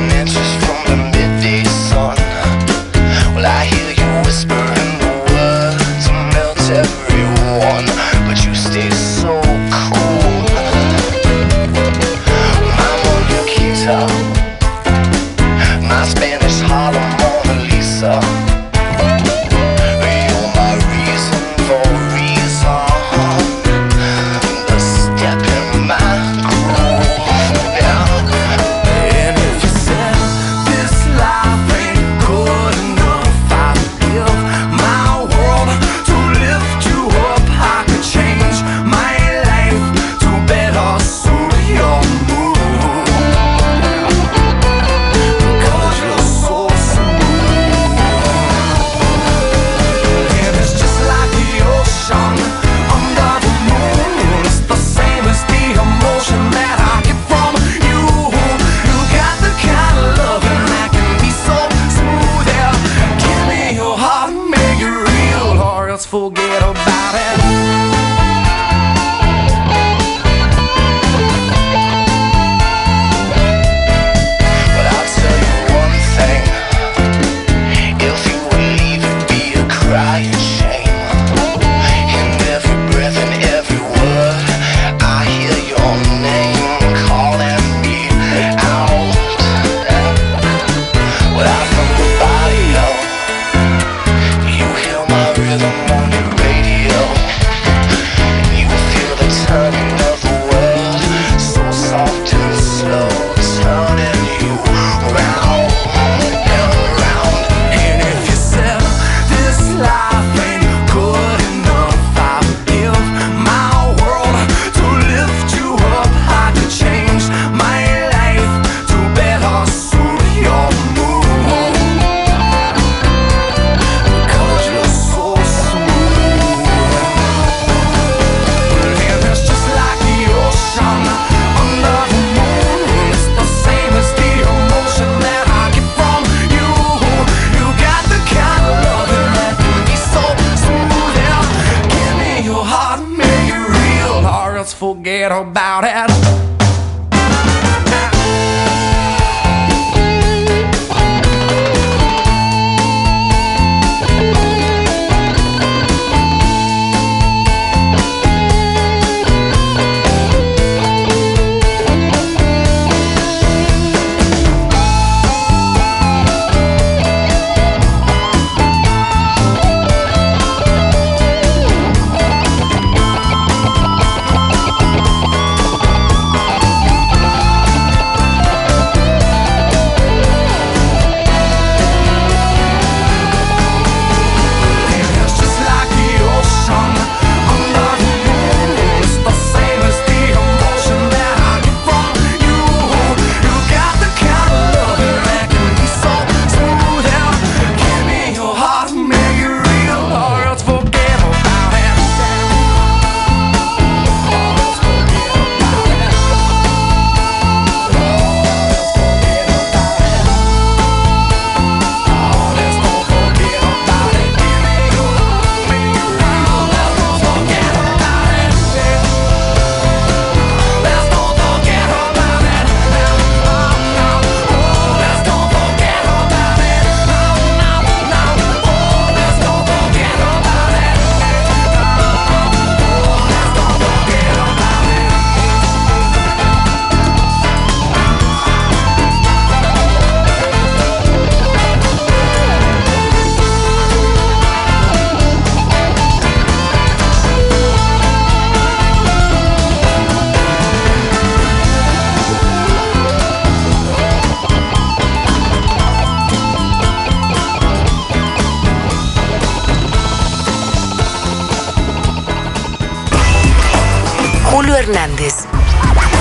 Julio 264.92 265.00
Hernández. 265.06 265.48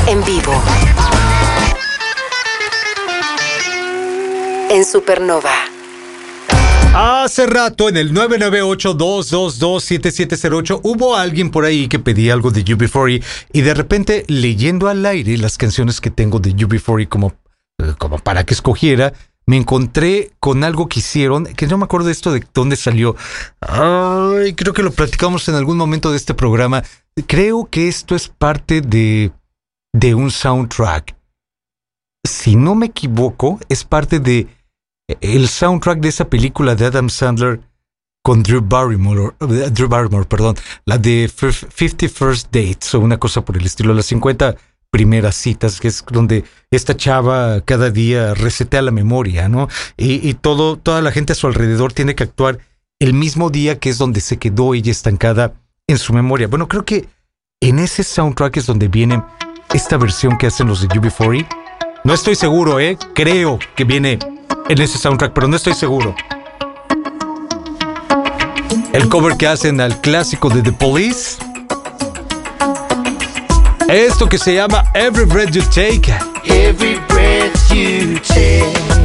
En 0.07 0.25
vivo. 0.25 0.53
En 4.71 4.85
Supernova. 4.85 5.51
Hace 6.95 7.47
rato 7.47 7.89
en 7.89 7.97
el 7.97 8.13
998-222-7708 8.13 10.83
hubo 10.85 11.17
alguien 11.17 11.51
por 11.51 11.65
ahí 11.65 11.89
que 11.89 11.99
pedía 11.99 12.33
algo 12.33 12.53
de 12.53 12.65
UB40 12.65 13.25
y 13.53 13.63
de 13.63 13.75
repente 13.75 14.25
leyendo 14.29 14.87
al 14.89 15.05
aire 15.07 15.37
las 15.39 15.59
canciones 15.59 16.01
que 16.01 16.11
tengo 16.11 16.39
de 16.39 16.55
UB40 16.55 17.09
como, 17.09 17.33
eh, 17.79 17.95
como 17.99 18.19
para 18.19 18.45
que 18.45 18.55
escogiera, 18.55 19.13
me 19.47 19.57
encontré 19.57 20.31
con 20.39 20.63
algo 20.63 20.89
que 20.89 21.01
hicieron, 21.01 21.45
que 21.45 21.67
no 21.67 21.77
me 21.77 21.83
acuerdo 21.85 22.07
de 22.07 22.13
esto 22.13 22.31
de 22.33 22.45
dónde 22.55 22.77
salió. 22.77 23.17
Ay, 23.61 24.55
creo 24.55 24.73
que 24.73 24.85
lo 24.85 24.93
platicamos 24.93 25.49
en 25.49 25.57
algún 25.57 25.77
momento 25.77 26.13
de 26.13 26.17
este 26.17 26.35
programa. 26.35 26.85
Creo 27.27 27.67
que 27.67 27.89
esto 27.89 28.15
es 28.15 28.29
parte 28.29 28.81
de, 28.81 29.33
de 29.93 30.15
un 30.15 30.31
soundtrack. 30.31 31.17
Si 32.27 32.57
no 32.57 32.75
me 32.75 32.87
equivoco, 32.87 33.59
es 33.69 33.85
parte 33.85 34.21
de 34.21 34.47
el 35.21 35.49
soundtrack 35.49 36.01
de 36.01 36.09
esa 36.09 36.29
película 36.29 36.75
de 36.75 36.87
Adam 36.87 37.09
Sandler 37.11 37.61
con 38.23 38.43
Drew 38.43 38.61
Barrymore, 38.63 39.35
eh, 39.41 39.71
Drew 39.71 39.89
Barrymore, 39.89 40.27
perdón, 40.27 40.57
la 40.85 40.99
de 40.99 41.29
Fif- 41.29 41.67
50 41.75 42.09
First 42.09 42.47
Dates 42.55 42.95
o 42.95 43.01
una 43.01 43.19
cosa 43.19 43.45
por 43.45 43.57
el 43.57 43.65
estilo, 43.65 43.95
las 43.95 44.07
50 44.07 44.57
primeras 44.91 45.37
citas, 45.37 45.81
que 45.81 45.89
es 45.89 46.05
donde 46.11 46.45
esta 46.71 46.97
chava 46.97 47.61
cada 47.63 47.91
día 47.91 48.35
resetea 48.35 48.83
la 48.83 48.91
memoria, 48.91 49.49
¿no? 49.49 49.69
Y, 49.97 50.29
y 50.29 50.35
todo, 50.35 50.77
toda 50.77 51.01
la 51.01 51.13
gente 51.13 51.33
a 51.33 51.37
su 51.37 51.47
alrededor 51.47 51.93
tiene 51.93 52.15
que 52.15 52.25
actuar 52.25 52.59
el 53.01 53.15
mismo 53.15 53.51
día 53.51 53.79
que 53.79 53.89
es 53.89 53.99
donde 53.99 54.21
se 54.21 54.37
quedó 54.37 54.75
ella 54.75 54.91
estancada 54.91 55.55
en 55.91 55.99
su 55.99 56.13
memoria. 56.13 56.49
Bueno, 56.49 56.69
creo 56.69 56.85
que 56.85 57.09
en 57.61 57.79
ese 57.79 58.03
soundtrack 58.03 58.57
es 58.59 58.67
donde 58.67 58.89
viene 58.89 59.23
esta 59.75 59.97
versión 59.97 60.39
que 60.39 60.47
hacen 60.47 60.67
los 60.67 60.81
de 60.81 60.89
UB40. 60.89 61.47
No 62.05 62.15
estoy 62.15 62.35
seguro, 62.35 62.81
¿eh? 62.81 62.97
Creo 63.15 63.59
que 63.77 63.85
viene 63.85 64.19
en 64.69 64.81
ese 64.81 64.99
soundtrack, 64.99 65.33
pero 65.33 65.49
no 65.49 65.57
estoy 65.57 65.75
seguro. 65.75 66.15
El 68.93 69.09
cover 69.09 69.37
que 69.37 69.47
hacen 69.47 69.81
al 69.81 70.01
clásico 70.01 70.49
de 70.49 70.63
The 70.63 70.73
Police. 70.73 71.39
Esto 73.89 74.29
que 74.29 74.39
se 74.39 74.55
llama 74.55 74.85
Every 74.95 75.25
Breath 75.25 75.51
You 75.51 75.63
Take. 75.63 76.15
Every 76.45 76.99
breath 77.09 77.71
you 77.73 78.19
take, 78.21 79.00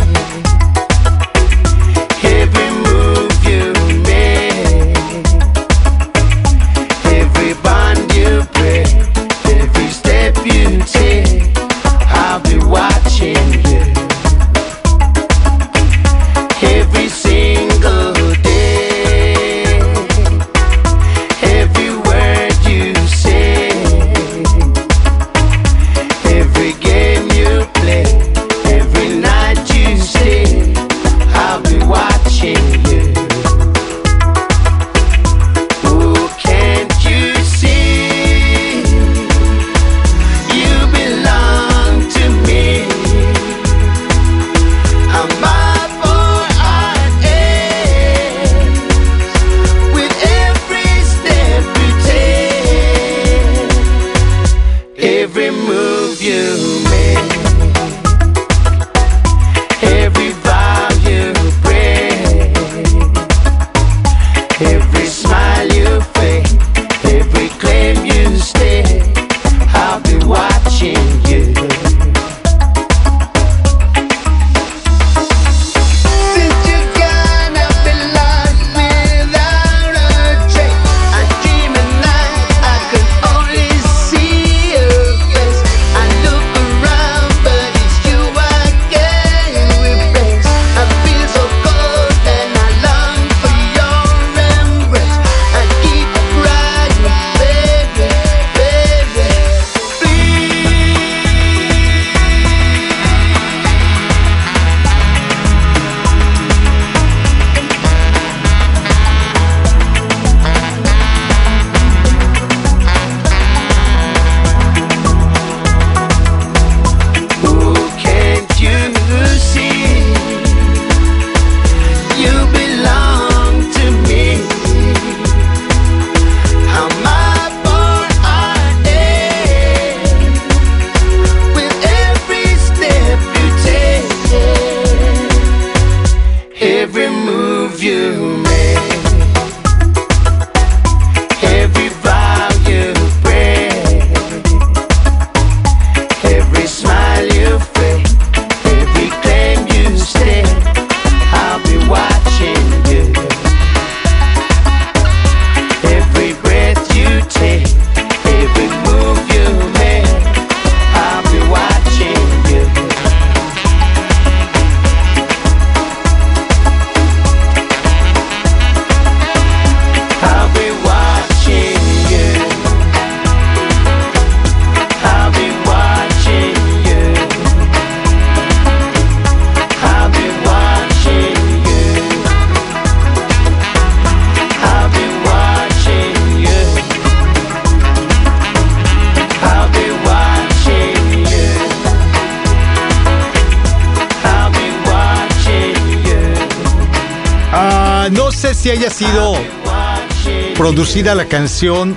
producida 200.66 201.14
la 201.14 201.26
canción 201.26 201.96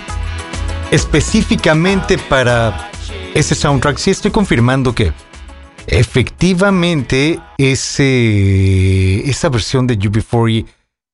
específicamente 0.91 2.19
para 2.19 2.91
ese 3.35 3.55
soundtrack. 3.55 3.97
Sí 3.97 4.11
estoy 4.11 4.31
confirmando 4.31 4.95
que 4.95 5.15
efectivamente 5.87 7.41
ese, 7.57 9.27
esa 9.27 9.49
versión 9.49 9.87
de 9.87 9.99
UB40 9.99 10.67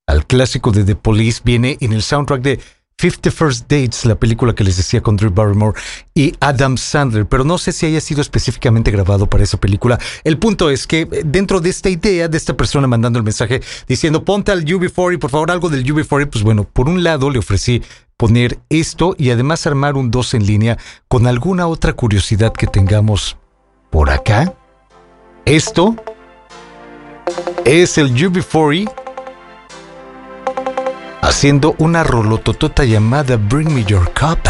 al 0.09 0.27
clásico 0.27 0.73
de 0.73 0.83
The 0.83 0.97
Police 0.97 1.43
viene 1.45 1.79
en 1.81 1.93
el 1.93 2.03
soundtrack 2.03 2.43
de 2.43 2.61
Fifty 3.05 3.29
First 3.29 3.71
Dates, 3.71 4.07
la 4.07 4.15
película 4.15 4.55
que 4.55 4.65
les 4.65 4.79
decía 4.79 5.03
con 5.03 5.19
Drew 5.19 5.31
Barrymore 5.31 5.79
y 6.15 6.33
Adam 6.41 6.79
Sandler, 6.79 7.27
pero 7.27 7.45
no 7.45 7.59
sé 7.59 7.71
si 7.73 7.85
haya 7.85 8.01
sido 8.01 8.23
específicamente 8.23 8.91
grabado 8.91 9.27
para 9.27 9.45
esa 9.45 9.59
película. 9.59 9.99
El 10.25 10.39
punto 10.39 10.71
es 10.71 10.87
que 10.87 11.03
eh, 11.03 11.23
dentro 11.23 11.61
de 11.61 11.69
esta 11.69 11.91
idea 11.91 12.29
de 12.29 12.39
esta 12.39 12.57
persona 12.57 12.87
mandando 12.87 13.19
el 13.19 13.23
mensaje 13.23 13.61
diciendo 13.87 14.25
ponte 14.25 14.53
al 14.53 14.65
UB40 14.65 15.19
por 15.19 15.29
favor 15.29 15.51
algo 15.51 15.69
del 15.69 15.85
UB40, 15.85 16.31
pues 16.31 16.43
bueno, 16.43 16.65
por 16.65 16.89
un 16.89 17.05
lado 17.05 17.29
le 17.29 17.41
ofrecí 17.41 17.83
poner 18.17 18.59
esto 18.71 19.15
y 19.19 19.29
además 19.29 19.67
armar 19.67 19.97
un 19.97 20.11
2 20.11 20.33
en 20.33 20.47
línea 20.47 20.79
con 21.07 21.27
alguna 21.27 21.67
otra 21.67 21.93
curiosidad 21.93 22.55
que 22.55 22.69
tengamos 22.69 23.37
por 23.91 24.09
acá. 24.09 24.55
Esto 25.45 25.95
es 27.67 27.99
el 27.99 28.15
UB40 28.15 29.04
haciendo 31.25 31.75
una 31.79 32.05
rolototota 32.05 32.85
llamada 32.85 33.37
Bring 33.37 33.73
Me 33.73 33.83
Your 33.85 34.13
Cup. 34.13 34.41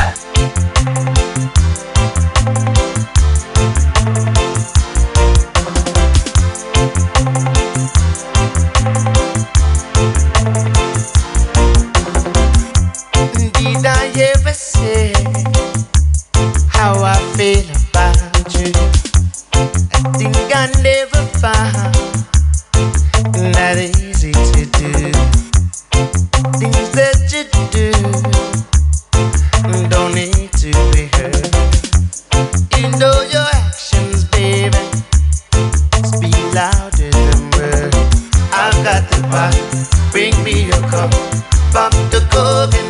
From 41.72 41.92
the 42.10 42.20
COVID 42.32 42.83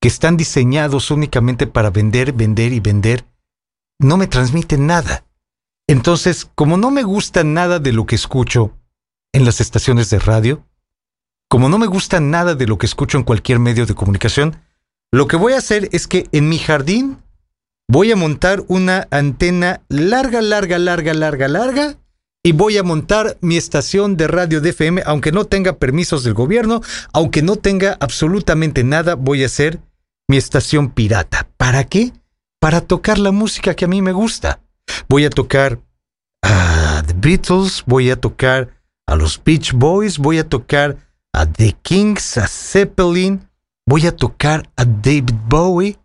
que 0.00 0.08
están 0.08 0.36
diseñados 0.36 1.10
únicamente 1.10 1.66
para 1.66 1.90
vender, 1.90 2.32
vender 2.32 2.72
y 2.72 2.80
vender, 2.80 3.24
no 3.98 4.16
me 4.16 4.26
transmiten 4.26 4.86
nada. 4.86 5.24
Entonces, 5.88 6.48
como 6.54 6.76
no 6.76 6.90
me 6.90 7.02
gusta 7.02 7.44
nada 7.44 7.78
de 7.78 7.92
lo 7.92 8.06
que 8.06 8.14
escucho 8.14 8.76
en 9.32 9.44
las 9.44 9.60
estaciones 9.60 10.10
de 10.10 10.18
radio, 10.18 10.64
como 11.48 11.68
no 11.68 11.78
me 11.78 11.86
gusta 11.86 12.20
nada 12.20 12.54
de 12.54 12.66
lo 12.66 12.78
que 12.78 12.86
escucho 12.86 13.18
en 13.18 13.24
cualquier 13.24 13.58
medio 13.58 13.86
de 13.86 13.94
comunicación, 13.94 14.60
lo 15.12 15.26
que 15.26 15.36
voy 15.36 15.54
a 15.54 15.58
hacer 15.58 15.88
es 15.92 16.06
que 16.06 16.28
en 16.32 16.48
mi 16.48 16.58
jardín 16.58 17.18
voy 17.88 18.12
a 18.12 18.16
montar 18.16 18.64
una 18.68 19.06
antena 19.10 19.82
larga, 19.88 20.42
larga, 20.42 20.78
larga, 20.78 21.14
larga, 21.14 21.48
larga, 21.48 21.98
y 22.46 22.52
voy 22.52 22.78
a 22.78 22.84
montar 22.84 23.38
mi 23.40 23.56
estación 23.56 24.16
de 24.16 24.28
radio 24.28 24.60
de 24.60 24.70
FM, 24.70 25.02
aunque 25.04 25.32
no 25.32 25.46
tenga 25.46 25.78
permisos 25.78 26.22
del 26.22 26.34
gobierno, 26.34 26.80
aunque 27.12 27.42
no 27.42 27.56
tenga 27.56 27.96
absolutamente 27.98 28.84
nada, 28.84 29.16
voy 29.16 29.42
a 29.42 29.46
hacer 29.46 29.80
mi 30.28 30.36
estación 30.36 30.90
pirata. 30.90 31.48
¿Para 31.56 31.82
qué? 31.82 32.12
Para 32.60 32.82
tocar 32.82 33.18
la 33.18 33.32
música 33.32 33.74
que 33.74 33.86
a 33.86 33.88
mí 33.88 34.00
me 34.00 34.12
gusta. 34.12 34.60
Voy 35.08 35.24
a 35.24 35.30
tocar 35.30 35.80
a 36.40 37.02
The 37.04 37.14
Beatles, 37.16 37.82
voy 37.84 38.10
a 38.10 38.20
tocar 38.20 38.70
a 39.08 39.16
los 39.16 39.42
Beach 39.42 39.72
Boys, 39.72 40.16
voy 40.16 40.38
a 40.38 40.48
tocar 40.48 40.98
a 41.32 41.46
The 41.46 41.74
Kings, 41.82 42.38
a 42.38 42.46
Zeppelin, 42.46 43.50
voy 43.88 44.06
a 44.06 44.14
tocar 44.14 44.70
a 44.76 44.84
David 44.84 45.32
Bowie. 45.48 45.98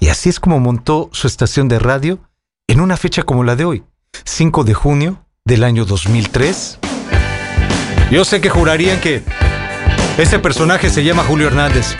Y 0.00 0.08
así 0.08 0.28
es 0.28 0.40
como 0.40 0.58
montó 0.58 1.08
su 1.12 1.28
estación 1.28 1.68
de 1.68 1.78
radio 1.78 2.18
en 2.66 2.80
una 2.80 2.96
fecha 2.96 3.22
como 3.22 3.44
la 3.44 3.54
de 3.54 3.64
hoy, 3.64 3.84
5 4.24 4.64
de 4.64 4.74
junio 4.74 5.23
del 5.46 5.62
año 5.62 5.84
2003. 5.84 6.78
Yo 8.10 8.24
sé 8.24 8.40
que 8.40 8.48
jurarían 8.48 8.98
que 8.98 9.22
ese 10.16 10.38
personaje 10.38 10.88
se 10.88 11.04
llama 11.04 11.22
Julio 11.22 11.48
Hernández. 11.48 11.98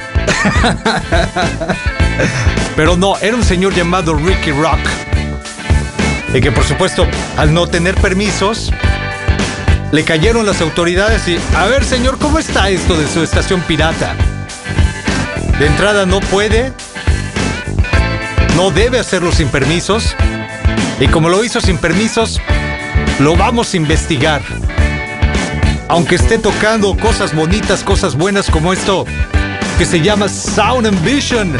Pero 2.76 2.96
no, 2.96 3.18
era 3.18 3.36
un 3.36 3.44
señor 3.44 3.74
llamado 3.74 4.14
Ricky 4.14 4.50
Rock. 4.50 4.78
Y 6.32 6.40
que 6.40 6.52
por 6.52 6.64
supuesto, 6.64 7.06
al 7.36 7.52
no 7.52 7.66
tener 7.66 7.94
permisos, 7.96 8.72
le 9.92 10.04
cayeron 10.04 10.46
las 10.46 10.62
autoridades 10.62 11.28
y, 11.28 11.38
a 11.54 11.66
ver 11.66 11.84
señor, 11.84 12.18
¿cómo 12.18 12.38
está 12.38 12.70
esto 12.70 12.96
de 12.96 13.06
su 13.06 13.22
estación 13.22 13.60
pirata? 13.60 14.16
De 15.58 15.66
entrada 15.66 16.06
no 16.06 16.20
puede, 16.20 16.72
no 18.56 18.70
debe 18.70 18.98
hacerlo 18.98 19.32
sin 19.32 19.48
permisos, 19.48 20.16
y 20.98 21.08
como 21.08 21.28
lo 21.28 21.44
hizo 21.44 21.60
sin 21.60 21.76
permisos, 21.76 22.40
lo 23.20 23.36
vamos 23.36 23.74
a 23.74 23.76
investigar. 23.76 24.42
Aunque 25.88 26.16
esté 26.16 26.38
tocando 26.38 26.96
cosas 26.96 27.34
bonitas, 27.34 27.82
cosas 27.82 28.14
buenas 28.14 28.50
como 28.50 28.72
esto, 28.72 29.04
que 29.78 29.84
se 29.84 30.00
llama 30.00 30.28
Sound 30.28 30.86
and 30.86 31.00
Vision. 31.04 31.52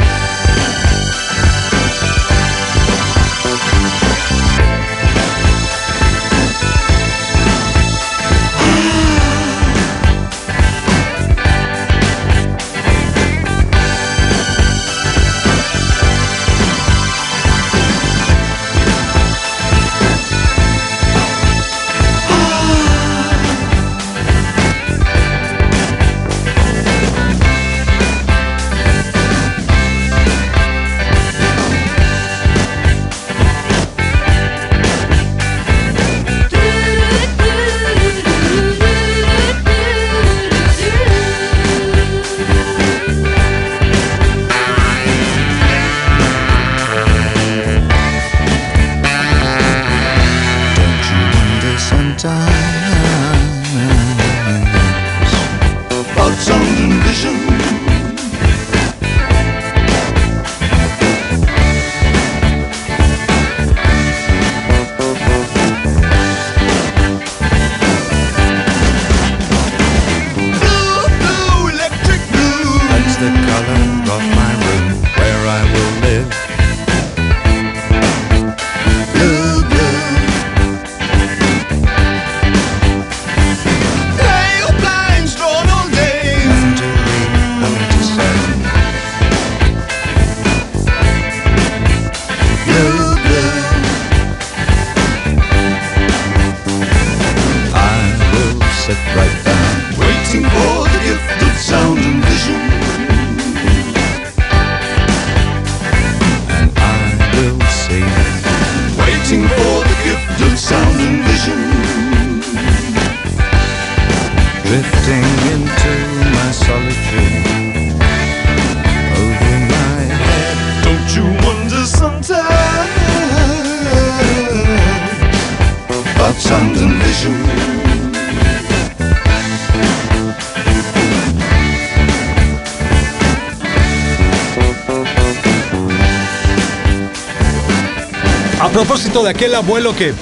De 139.23 139.29
aquel 139.29 139.55
abuelo 139.55 139.95
que 139.95 140.13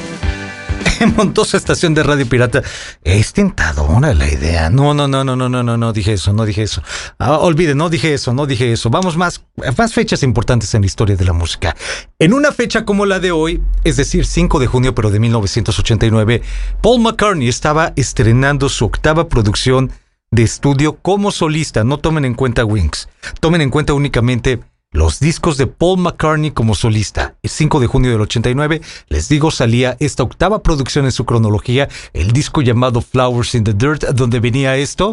montó 1.17 1.43
su 1.45 1.57
estación 1.57 1.95
de 1.95 2.03
radio 2.03 2.29
pirata, 2.29 2.61
es 3.03 3.33
tentadora 3.33 4.13
la 4.13 4.31
idea. 4.31 4.69
No, 4.69 4.93
no, 4.93 5.07
no, 5.07 5.23
no, 5.23 5.35
no, 5.35 5.49
no, 5.49 5.63
no, 5.63 5.77
no 5.77 5.93
dije 5.93 6.13
eso, 6.13 6.31
no 6.31 6.45
dije 6.45 6.61
eso. 6.61 6.83
Ah, 7.17 7.39
no 7.75 7.89
dije 7.89 8.13
eso, 8.13 8.33
no 8.33 8.45
dije 8.45 8.71
eso. 8.71 8.91
Vamos 8.91 9.17
más, 9.17 9.43
más 9.77 9.93
fechas 9.93 10.21
importantes 10.21 10.75
en 10.75 10.81
la 10.81 10.85
historia 10.85 11.15
de 11.15 11.25
la 11.25 11.33
música. 11.33 11.75
En 12.19 12.33
una 12.33 12.51
fecha 12.51 12.85
como 12.85 13.07
la 13.07 13.19
de 13.19 13.31
hoy, 13.31 13.63
es 13.83 13.97
decir, 13.97 14.27
5 14.27 14.59
de 14.59 14.67
junio, 14.67 14.93
pero 14.93 15.09
de 15.09 15.19
1989, 15.19 16.43
Paul 16.81 17.01
McCartney 17.01 17.49
estaba 17.49 17.93
estrenando 17.95 18.69
su 18.69 18.85
octava 18.85 19.27
producción 19.27 19.91
de 20.29 20.43
estudio 20.43 20.97
como 21.01 21.31
solista. 21.31 21.83
No 21.83 21.97
tomen 21.97 22.25
en 22.25 22.35
cuenta 22.35 22.63
Wings, 22.63 23.09
tomen 23.39 23.61
en 23.61 23.71
cuenta 23.71 23.93
únicamente 23.93 24.61
los 24.93 25.19
discos 25.19 25.57
de 25.57 25.67
Paul 25.67 25.99
McCartney 25.99 26.51
como 26.51 26.75
solista. 26.75 27.35
El 27.43 27.49
5 27.49 27.81
de 27.81 27.87
junio 27.87 28.11
del 28.11 28.21
89, 28.21 28.81
les 29.09 29.27
digo, 29.27 29.51
salía 29.51 29.97
esta 29.99 30.23
octava 30.23 30.63
producción 30.63 31.05
en 31.05 31.11
su 31.11 31.25
cronología, 31.25 31.89
el 32.13 32.31
disco 32.31 32.61
llamado 32.61 33.01
Flowers 33.01 33.55
in 33.55 33.65
the 33.65 33.73
Dirt, 33.73 34.03
donde 34.13 34.39
venía 34.39 34.77
esto. 34.77 35.11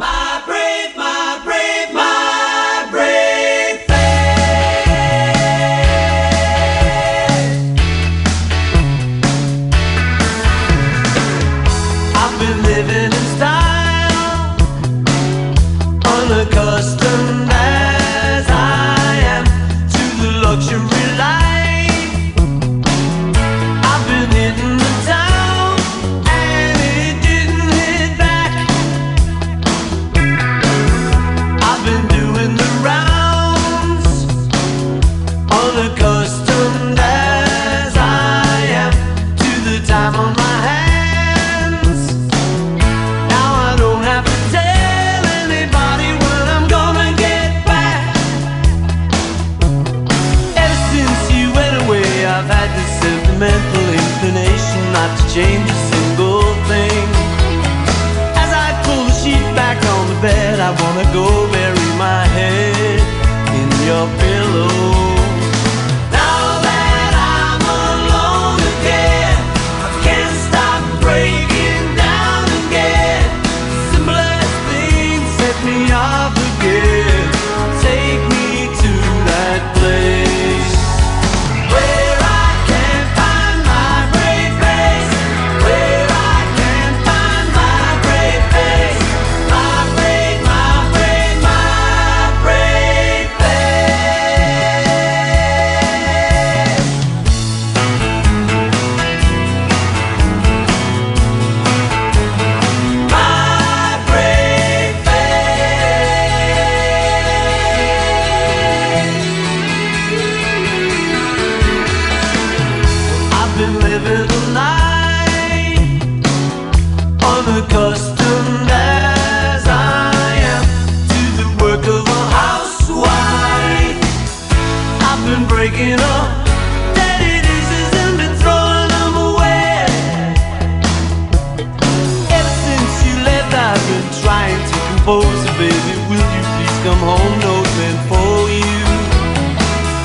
Trying 134.18 134.58
to 134.58 134.76
compose 134.90 135.40
it, 135.46 135.54
baby. 135.54 135.94
Will 136.10 136.18
you 136.18 136.42
please 136.58 136.76
come 136.82 136.98
home? 136.98 137.34
No 137.38 137.54
bed 137.78 137.96
for 138.10 138.50
you. 138.50 138.82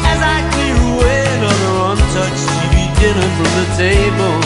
As 0.05 0.19
I 0.21 0.37
clear 0.53 0.77
away 0.93 1.25
another 1.41 1.73
untouched 1.91 2.45
TV 2.61 2.75
dinner 3.01 3.29
from 3.37 3.49
the 3.57 3.67
table, 3.73 4.44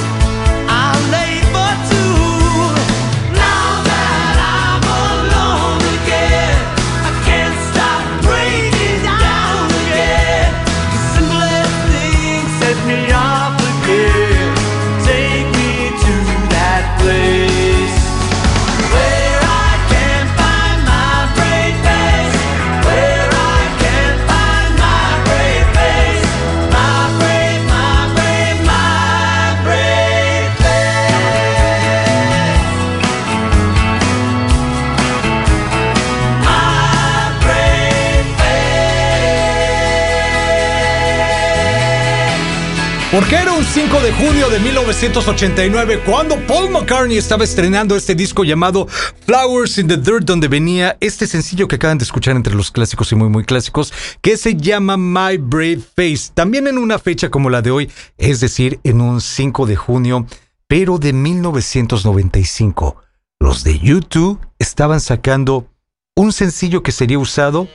Porque 43.12 43.38
era 43.38 43.54
un 43.54 43.66
5 43.66 44.02
de 44.02 44.12
junio 44.14 44.50
de 44.50 44.60
1989 44.60 46.04
cuando 46.06 46.36
Paul 46.46 46.70
McCartney 46.70 47.18
estaba 47.18 47.44
estrenando 47.44 47.96
este 47.96 48.14
disco 48.14 48.44
llamado 48.44 48.88
Flowers 49.26 49.80
in 49.80 49.88
the 49.88 49.98
Dirt, 49.98 50.26
donde 50.26 50.48
venía 50.48 50.96
este 51.00 51.26
sencillo 51.26 51.68
que 51.68 51.78
acaban 51.78 51.98
de 51.98 52.04
escuchar 52.04 52.36
entre 52.36 52.54
los 52.54 52.70
clásicos 52.70 53.12
y 53.12 53.16
muy 53.16 53.30
muy 53.30 53.46
clásicos, 53.46 53.92
que 54.22 54.38
se 54.38 54.56
llama 54.56 54.96
My 54.96 55.38
Brave 55.38 55.80
Face. 55.96 56.30
También 56.36 56.68
en 56.68 56.78
una 56.78 57.00
fecha 57.00 57.30
como 57.30 57.50
la 57.50 57.64
de 57.64 57.72
hoy, 57.72 57.92
es 58.20 58.42
decir, 58.42 58.80
en 58.84 59.02
un 59.02 59.22
5 59.22 59.66
de 59.66 59.76
junio, 59.76 60.28
pero 60.68 61.00
de 61.00 61.12
1995. 61.12 62.96
Los 63.40 63.64
de 63.64 63.80
YouTube 63.80 64.40
estaban 64.60 65.02
sacando 65.02 65.68
un 66.16 66.32
sencillo 66.32 66.84
que 66.84 66.92
sería 66.92 67.18
usado 67.18 67.68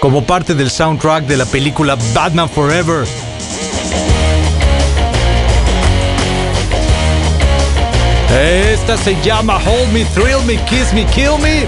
como 0.00 0.26
parte 0.26 0.56
del 0.56 0.68
soundtrack 0.68 1.26
de 1.26 1.36
la 1.36 1.44
película 1.46 1.96
Batman 2.12 2.48
Forever. 2.48 3.06
Esta 8.40 8.96
se 8.96 9.20
llama 9.22 9.58
Hold 9.58 9.92
Me, 9.92 10.04
Thrill 10.06 10.42
Me, 10.46 10.56
Kiss 10.64 10.92
Me, 10.94 11.04
Kill 11.06 11.38
Me. 11.40 11.66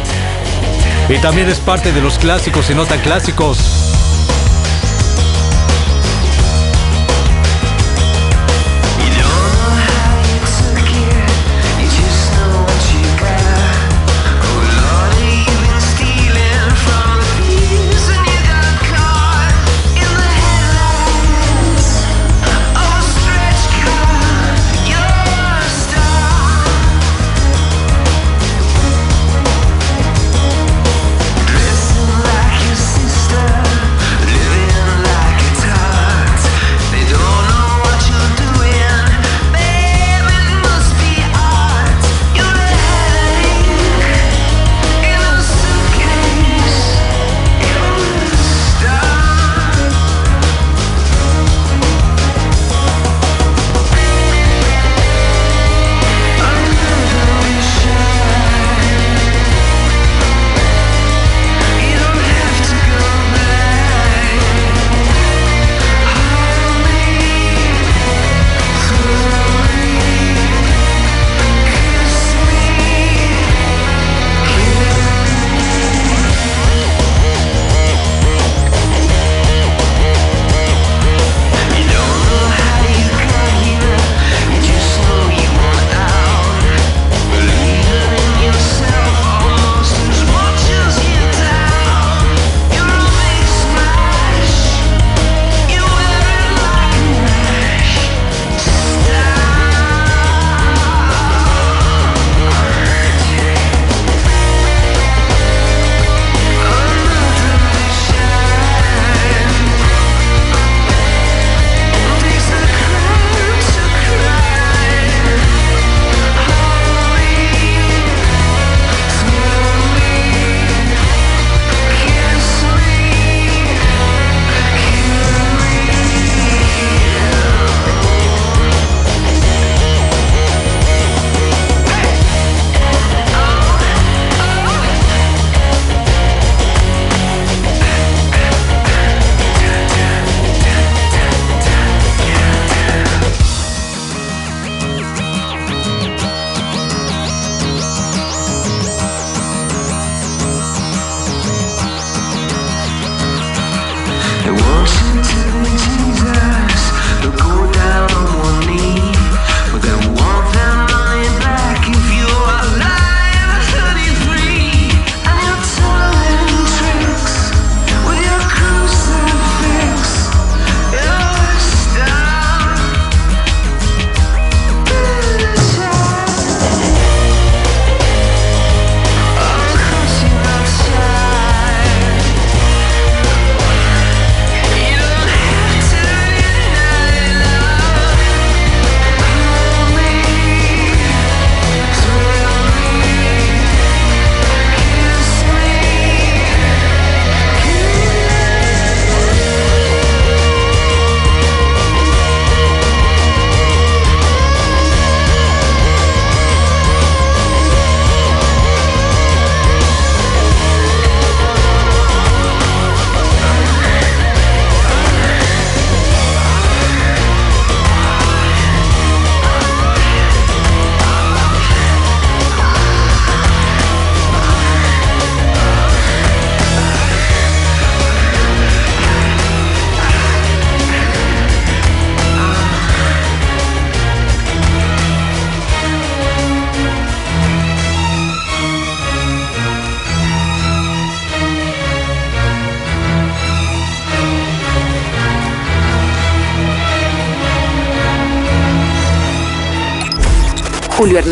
Y 1.08 1.18
también 1.18 1.48
es 1.48 1.58
parte 1.58 1.92
de 1.92 2.00
los 2.00 2.18
clásicos 2.18 2.70
y 2.70 2.74
no 2.74 2.86
tan 2.86 3.00
clásicos. 3.00 3.83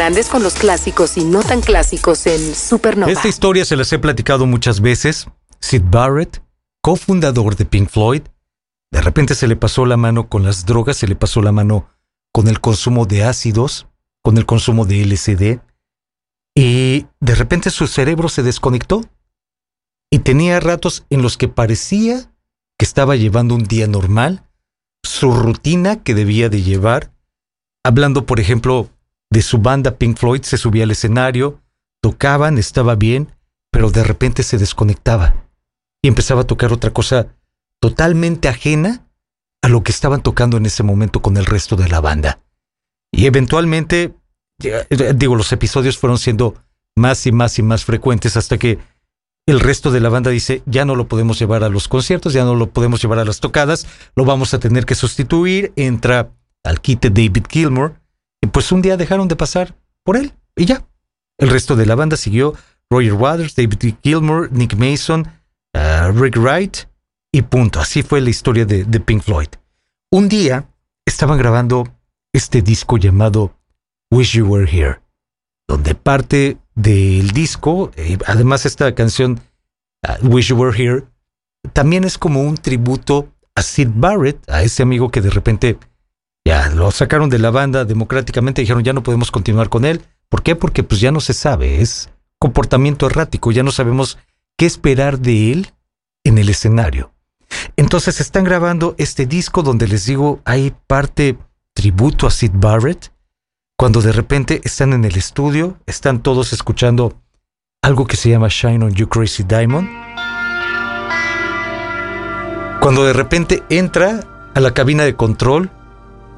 Con 0.03 0.42
los 0.42 0.55
clásicos 0.55 1.16
y 1.16 1.24
no 1.24 1.44
tan 1.44 1.61
clásicos 1.61 2.26
en 2.26 2.57
Supernova. 2.57 3.12
Esta 3.12 3.28
historia 3.28 3.64
se 3.64 3.76
las 3.76 3.92
he 3.92 4.00
platicado 4.00 4.46
muchas 4.46 4.80
veces. 4.80 5.28
Sid 5.61 5.82
Barrett, 5.92 6.42
cofundador 6.82 7.55
de 7.55 7.66
Pink 7.66 7.88
Floyd, 7.88 8.22
de 8.90 9.00
repente 9.00 9.36
se 9.36 9.46
le 9.46 9.55
pasó 9.55 9.86
la 9.86 9.96
mano 9.96 10.28
con 10.28 10.42
las 10.42 10.66
drogas, 10.66 10.96
se 10.96 11.07
le 11.07 11.14
pasó 11.14 11.40
la 11.40 11.53
mano 11.53 11.88
con 12.32 12.48
el 12.48 12.61
consumo 12.61 13.07
de 13.07 13.22
ácidos, 13.22 13.86
con 14.24 14.38
el 14.38 14.44
consumo 14.44 14.86
de 14.86 15.07
LSD, 15.07 15.61
y 16.57 17.07
de 17.20 17.34
repente 17.36 17.70
su 17.70 17.86
cerebro 17.86 18.28
se 18.28 18.42
desconectó 18.42 19.03
y 20.11 20.18
tenía 20.18 20.59
ratos 20.59 21.07
en 21.11 21.22
los 21.22 21.36
que 21.36 21.46
parecía 21.46 22.28
que 22.76 22.84
estaba 22.84 23.14
llevando 23.14 23.55
un 23.55 23.62
día 23.62 23.86
normal, 23.86 24.48
su 25.05 25.32
rutina 25.32 26.03
que 26.03 26.14
debía 26.14 26.48
de 26.48 26.62
llevar, 26.62 27.12
hablando 27.84 28.26
por 28.26 28.40
ejemplo 28.40 28.90
de 29.32 29.40
su 29.40 29.58
banda 29.58 29.96
Pink 29.96 30.18
Floyd, 30.18 30.42
se 30.42 30.58
subía 30.58 30.84
al 30.84 30.90
escenario, 30.90 31.62
tocaban, 32.02 32.58
estaba 32.58 32.96
bien, 32.96 33.32
pero 33.70 33.90
de 33.90 34.04
repente 34.04 34.42
se 34.42 34.58
desconectaba 34.58 35.48
y 36.02 36.08
empezaba 36.08 36.42
a 36.42 36.46
tocar 36.46 36.70
otra 36.70 36.90
cosa 36.90 37.28
totalmente 37.80 38.48
ajena 38.48 39.08
a 39.62 39.68
lo 39.68 39.82
que 39.82 39.90
estaban 39.90 40.22
tocando 40.22 40.58
en 40.58 40.66
ese 40.66 40.82
momento 40.82 41.22
con 41.22 41.38
el 41.38 41.46
resto 41.46 41.76
de 41.76 41.88
la 41.88 42.00
banda. 42.00 42.40
Y 43.10 43.24
eventualmente, 43.24 44.14
eh, 44.62 45.14
digo, 45.16 45.34
los 45.34 45.50
episodios 45.52 45.96
fueron 45.96 46.18
siendo 46.18 46.54
más 46.94 47.26
y 47.26 47.32
más 47.32 47.58
y 47.58 47.62
más 47.62 47.86
frecuentes 47.86 48.36
hasta 48.36 48.58
que 48.58 48.78
el 49.46 49.60
resto 49.60 49.90
de 49.90 50.00
la 50.00 50.10
banda 50.10 50.30
dice, 50.30 50.62
ya 50.66 50.84
no 50.84 50.94
lo 50.94 51.08
podemos 51.08 51.38
llevar 51.38 51.64
a 51.64 51.70
los 51.70 51.88
conciertos, 51.88 52.34
ya 52.34 52.44
no 52.44 52.54
lo 52.54 52.70
podemos 52.70 53.00
llevar 53.00 53.18
a 53.18 53.24
las 53.24 53.40
tocadas, 53.40 53.86
lo 54.14 54.26
vamos 54.26 54.52
a 54.52 54.60
tener 54.60 54.84
que 54.84 54.94
sustituir. 54.94 55.72
Entra 55.76 56.32
al 56.64 56.80
quite 56.80 57.08
David 57.08 57.46
Gilmour, 57.48 58.01
pues 58.47 58.72
un 58.72 58.82
día 58.82 58.97
dejaron 58.97 59.28
de 59.28 59.36
pasar 59.36 59.74
por 60.05 60.16
él 60.16 60.32
y 60.57 60.64
ya. 60.64 60.86
El 61.38 61.51
resto 61.51 61.76
de 61.76 61.86
la 61.86 61.95
banda 61.95 62.16
siguió 62.16 62.55
Roger 62.90 63.14
Waters, 63.14 63.57
David 63.57 63.97
Gilmour, 64.03 64.53
Nick 64.53 64.74
Mason, 64.74 65.26
uh, 65.74 66.12
Rick 66.12 66.36
Wright 66.36 66.88
y 67.32 67.43
punto. 67.43 67.80
Así 67.80 68.03
fue 68.03 68.20
la 68.20 68.30
historia 68.30 68.66
de, 68.66 68.84
Pink 69.01 69.22
Floyd. 69.22 69.49
Un 70.11 70.28
día 70.28 70.68
estaban 71.07 71.38
grabando 71.38 71.88
este 72.34 72.62
disco 72.62 72.99
llamado 72.99 73.57
Wish 74.11 74.34
You 74.36 74.47
Were 74.47 74.70
Here, 74.70 75.01
donde 75.66 75.95
parte 75.95 76.59
del 76.74 77.30
disco, 77.30 77.90
eh, 77.97 78.18
además 78.26 78.66
esta 78.66 78.95
canción 78.95 79.40
uh, 80.07 80.26
Wish 80.26 80.49
You 80.49 80.57
Were 80.57 80.76
Here, 80.76 81.05
también 81.72 82.05
es 82.05 82.18
como 82.18 82.43
un 82.43 82.57
tributo 82.57 83.32
a 83.55 83.62
Sid 83.62 83.88
Barrett, 83.95 84.49
a 84.51 84.62
ese 84.62 84.82
amigo 84.82 85.11
que 85.11 85.20
de 85.20 85.30
repente 85.30 85.78
ya 86.45 86.70
lo 86.70 86.90
sacaron 86.90 87.30
de 87.30 87.38
la 87.38 87.51
banda 87.51 87.84
democráticamente, 87.84 88.62
dijeron 88.62 88.84
ya 88.84 88.93
no 88.93 89.03
podemos 89.03 89.30
continuar 89.30 89.68
con 89.68 89.84
él. 89.84 90.03
¿Por 90.28 90.43
qué? 90.43 90.57
Porque 90.57 90.82
pues 90.82 91.01
ya 91.01 91.12
no 91.12 91.20
se 91.20 91.34
sabe, 91.34 91.80
es 91.80 92.11
comportamiento 92.38 93.07
errático, 93.07 93.53
ya 93.53 93.62
no 93.62 93.70
sabemos 93.70 94.18
qué 94.57 94.66
esperar 94.66 95.20
de 95.20 95.53
él 95.53 95.72
en 96.24 96.38
el 96.38 96.49
escenario. 96.49 97.12
Entonces 97.76 98.20
están 98.20 98.45
grabando 98.45 98.95
este 98.99 99.26
disco 99.26 99.62
donde 99.62 99.86
les 99.86 100.07
digo 100.07 100.40
hay 100.45 100.74
parte 100.86 101.38
tributo 101.74 102.26
a 102.26 102.30
Sid 102.30 102.53
Barrett, 102.55 103.12
cuando 103.76 104.01
de 104.01 104.12
repente 104.12 104.61
están 104.64 104.93
en 104.93 105.05
el 105.05 105.16
estudio, 105.16 105.78
están 105.86 106.22
todos 106.22 106.53
escuchando 106.53 107.20
algo 107.82 108.07
que 108.07 108.16
se 108.16 108.30
llama 108.30 108.49
Shine 108.49 108.84
on 108.84 108.95
You 108.95 109.09
Crazy 109.09 109.43
Diamond. 109.43 109.88
Cuando 112.80 113.05
de 113.05 113.12
repente 113.12 113.62
entra 113.70 114.51
a 114.55 114.61
la 114.61 114.72
cabina 114.74 115.05
de 115.05 115.14
control 115.14 115.70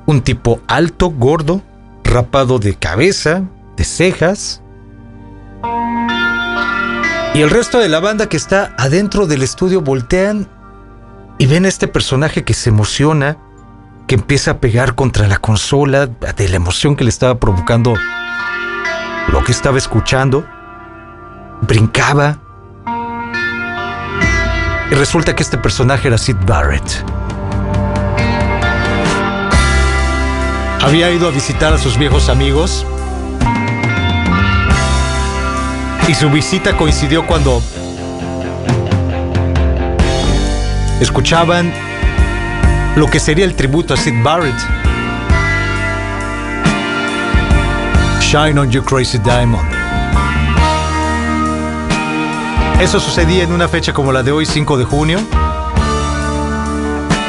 un 0.07 0.23
tipo 0.23 0.61
alto, 0.67 1.11
gordo, 1.11 1.63
rapado 2.03 2.59
de 2.59 2.75
cabeza, 2.75 3.43
de 3.77 3.85
cejas. 3.85 4.63
Y 7.35 7.41
el 7.41 7.51
resto 7.51 7.79
de 7.79 7.89
la 7.89 8.01
banda 8.01 8.29
que 8.29 8.37
está 8.37 8.75
adentro 8.79 9.27
del 9.27 9.43
estudio 9.43 9.81
voltean 9.81 10.49
y 11.39 11.47
ven 11.47 11.65
a 11.65 11.69
este 11.69 11.89
personaje 11.89 12.45
que 12.45 12.55
se 12.55 12.71
emociona, 12.71 13.39
que 14.07 14.15
empieza 14.15 14.53
a 14.53 14.59
pegar 14.59 14.95
contra 14.95 15.27
la 15.27 15.39
consola 15.39 16.07
de 16.07 16.49
la 16.49 16.57
emoción 16.57 16.95
que 16.95 17.05
le 17.05 17.11
estaba 17.11 17.41
provocando 17.41 17.95
lo 19.33 19.43
que 19.43 19.53
estaba 19.53 19.79
escuchando. 19.79 20.45
Brincaba. 21.63 22.39
Y 24.91 24.95
resulta 24.95 25.35
que 25.35 25.43
este 25.43 25.59
personaje 25.59 26.09
era 26.09 26.19
Sid 26.19 26.37
Barrett. 26.47 27.24
Había 30.85 31.11
ido 31.11 31.26
a 31.26 31.30
visitar 31.30 31.72
a 31.72 31.78
sus 31.78 31.97
viejos 31.97 32.28
amigos 32.28 32.85
y 36.07 36.14
su 36.14 36.28
visita 36.28 36.76
coincidió 36.76 37.26
cuando 37.26 37.62
escuchaban 41.01 41.72
lo 42.97 43.07
que 43.07 43.18
sería 43.18 43.47
el 43.47 43.55
tributo 43.55 43.95
a 43.95 43.97
Sid 43.97 44.22
Barrett. 44.22 44.55
Shine 48.20 48.61
on 48.61 48.70
You 48.70 48.85
Crazy 48.85 49.16
Diamond. 49.16 49.66
Eso 52.78 53.01
sucedía 53.01 53.43
en 53.45 53.53
una 53.53 53.68
fecha 53.68 53.95
como 53.95 54.12
la 54.12 54.22
de 54.22 54.32
hoy, 54.32 54.45
5 54.45 54.76
de 54.76 54.85
junio, 54.85 55.18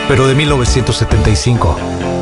pero 0.10 0.28
de 0.28 0.36
1975. 0.36 2.15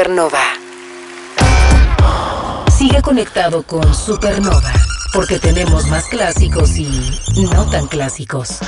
Supernova. 0.00 0.40
Sigue 2.74 3.02
conectado 3.02 3.62
con 3.64 3.94
Supernova, 3.94 4.72
porque 5.12 5.38
tenemos 5.38 5.88
más 5.88 6.06
clásicos 6.06 6.78
y 6.78 6.88
no 7.52 7.68
tan 7.68 7.86
clásicos. 7.86 8.60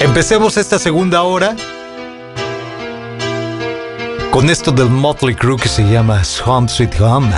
Empecemos 0.02 0.56
esta 0.56 0.80
segunda 0.80 1.22
hora 1.22 1.54
con 4.32 4.50
esto 4.50 4.72
del 4.72 4.90
Motley 4.90 5.36
Crue 5.36 5.56
que 5.56 5.68
se 5.68 5.84
llama 5.84 6.20
Home 6.44 6.68
Sweet 6.68 7.00
Home. 7.00 7.30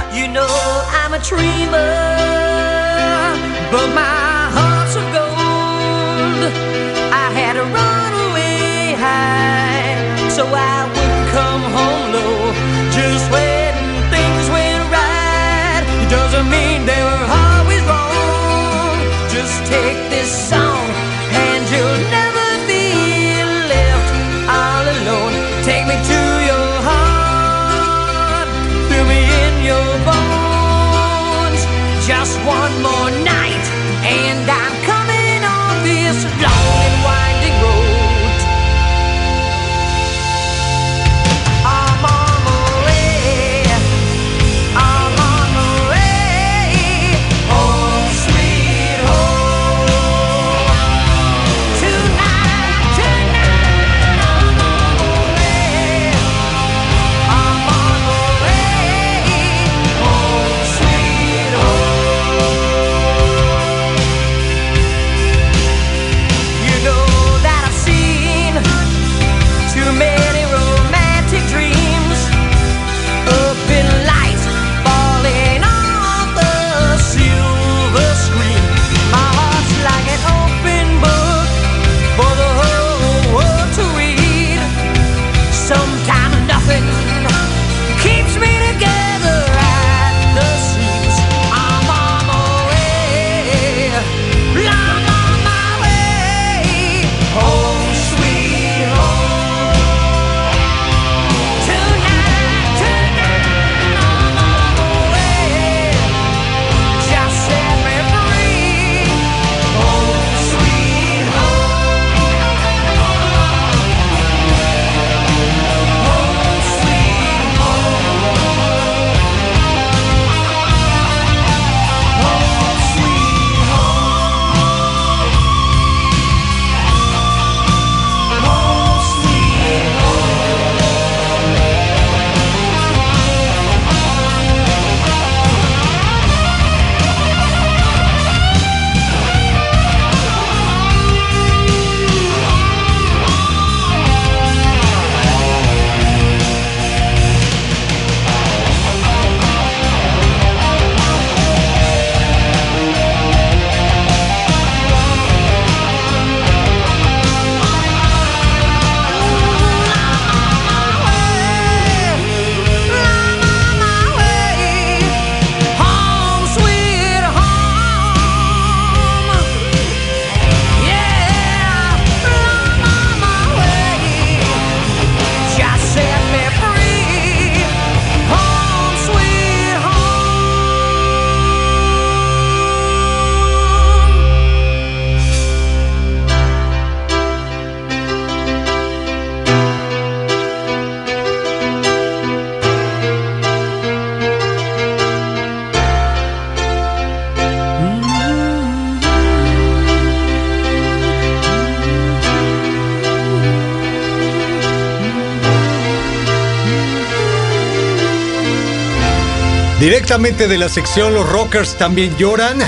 Directamente 210.04 210.48
de 210.48 210.58
la 210.58 210.68
sección 210.68 211.14
Los 211.14 211.26
Rockers 211.26 211.78
también 211.78 212.14
lloran. 212.18 212.58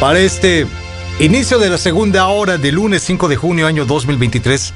Para 0.00 0.18
este 0.18 0.66
inicio 1.20 1.60
de 1.60 1.70
la 1.70 1.78
segunda 1.78 2.26
hora 2.26 2.58
del 2.58 2.74
lunes 2.74 3.04
5 3.04 3.28
de 3.28 3.36
junio 3.36 3.68
año 3.68 3.84
2023, 3.84 4.74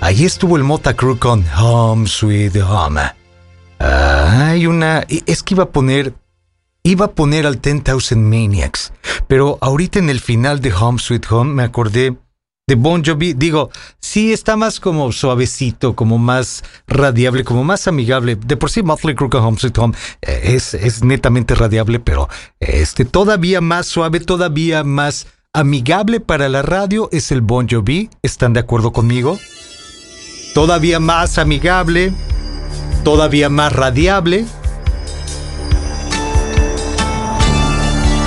allí 0.00 0.24
estuvo 0.24 0.56
el 0.56 0.62
Mota 0.62 0.94
Crew 0.94 1.18
con 1.18 1.44
Home 1.58 2.06
Sweet 2.06 2.58
Home. 2.62 3.00
Hay 3.80 4.68
una... 4.68 5.04
Es 5.26 5.42
que 5.42 5.54
iba 5.54 5.64
a 5.64 5.70
poner... 5.70 6.14
Iba 6.84 7.06
a 7.06 7.10
poner 7.10 7.44
al 7.44 7.60
10,000 7.60 8.16
Maniacs, 8.16 8.92
pero 9.26 9.58
ahorita 9.60 9.98
en 9.98 10.10
el 10.10 10.20
final 10.20 10.60
de 10.60 10.72
Home 10.72 11.00
Sweet 11.00 11.26
Home 11.28 11.54
me 11.54 11.64
acordé 11.64 12.16
de 12.68 12.74
Bon 12.76 13.04
Jovi. 13.04 13.32
Digo, 13.32 13.70
sí 13.98 14.32
está 14.32 14.56
más 14.56 14.78
como 14.78 15.10
suavecito, 15.10 15.96
como 15.96 16.18
más 16.18 16.62
radiable, 16.86 17.44
como 17.44 17.64
más 17.64 17.88
amigable. 17.88 18.36
De 18.36 18.56
por 18.56 18.70
sí 18.70 18.82
Motley 18.82 19.14
Crue 19.14 19.30
con 19.30 19.42
Home 19.42 19.58
Sweet 19.58 19.78
Home 19.78 19.94
eh, 20.22 20.40
es, 20.44 20.74
es 20.74 21.02
netamente 21.02 21.54
radiable, 21.54 22.00
pero 22.00 22.28
este 22.60 23.04
todavía 23.04 23.60
más 23.60 23.86
suave, 23.86 24.20
todavía 24.20 24.84
más 24.84 25.26
amigable 25.52 26.20
para 26.20 26.48
la 26.48 26.62
radio 26.62 27.08
es 27.12 27.32
el 27.32 27.40
Bon 27.40 27.68
Jovi. 27.68 28.10
¿Están 28.22 28.52
de 28.52 28.60
acuerdo 28.60 28.92
conmigo? 28.92 29.38
Todavía 30.54 31.00
más 31.00 31.38
amigable 31.38 32.12
todavía 33.06 33.48
más 33.48 33.72
radiable. 33.72 34.44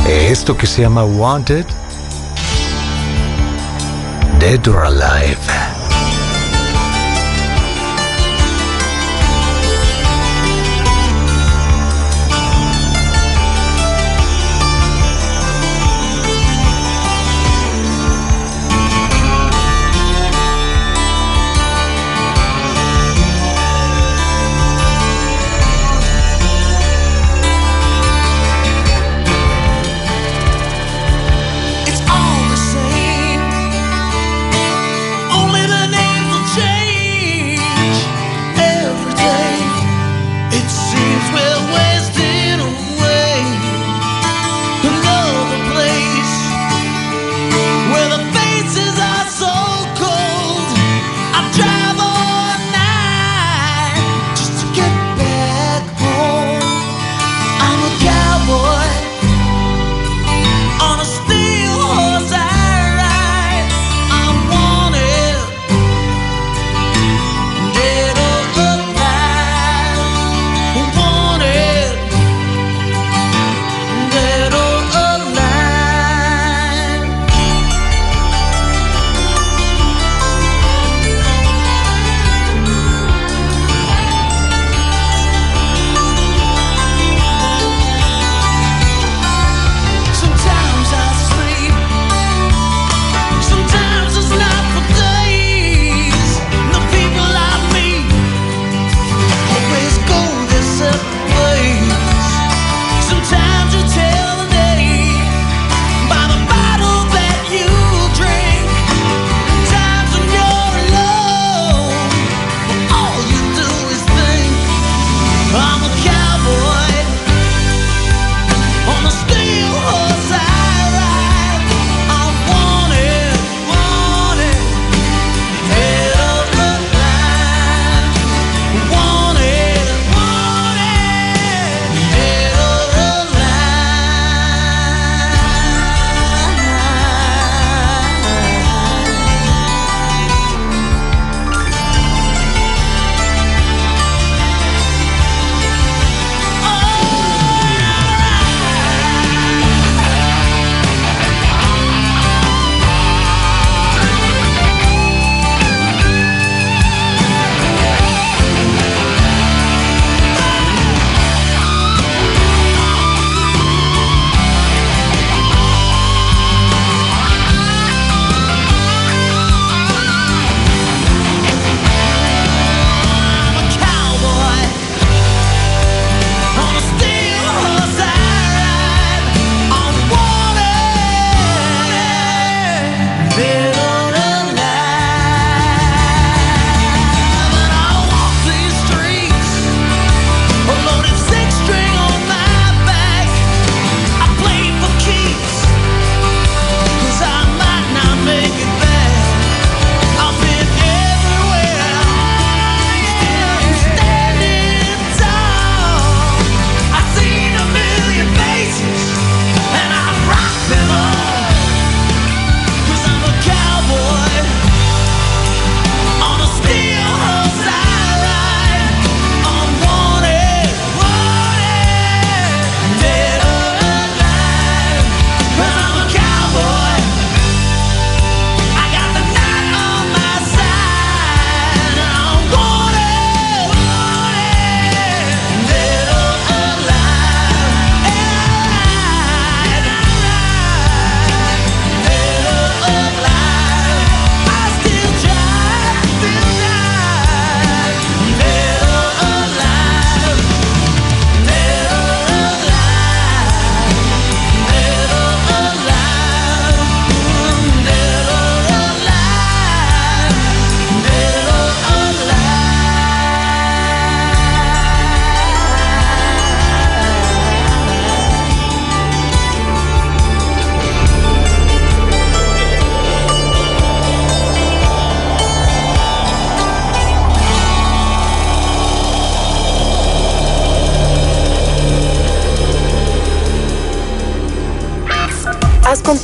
Esto 0.07 0.55
que 0.55 0.68
se 0.68 0.84
llama 0.84 1.03
Wanted. 1.03 1.66
Dead 4.39 4.66
or 4.70 4.86
Alive. 4.86 5.78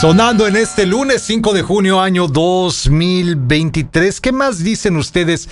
Sonando 0.00 0.48
en 0.48 0.56
este 0.56 0.84
lunes 0.84 1.22
5 1.22 1.52
de 1.52 1.62
junio 1.62 2.00
año 2.00 2.26
2023. 2.26 4.20
¿Qué 4.20 4.32
más 4.32 4.64
dicen 4.64 4.96
ustedes 4.96 5.48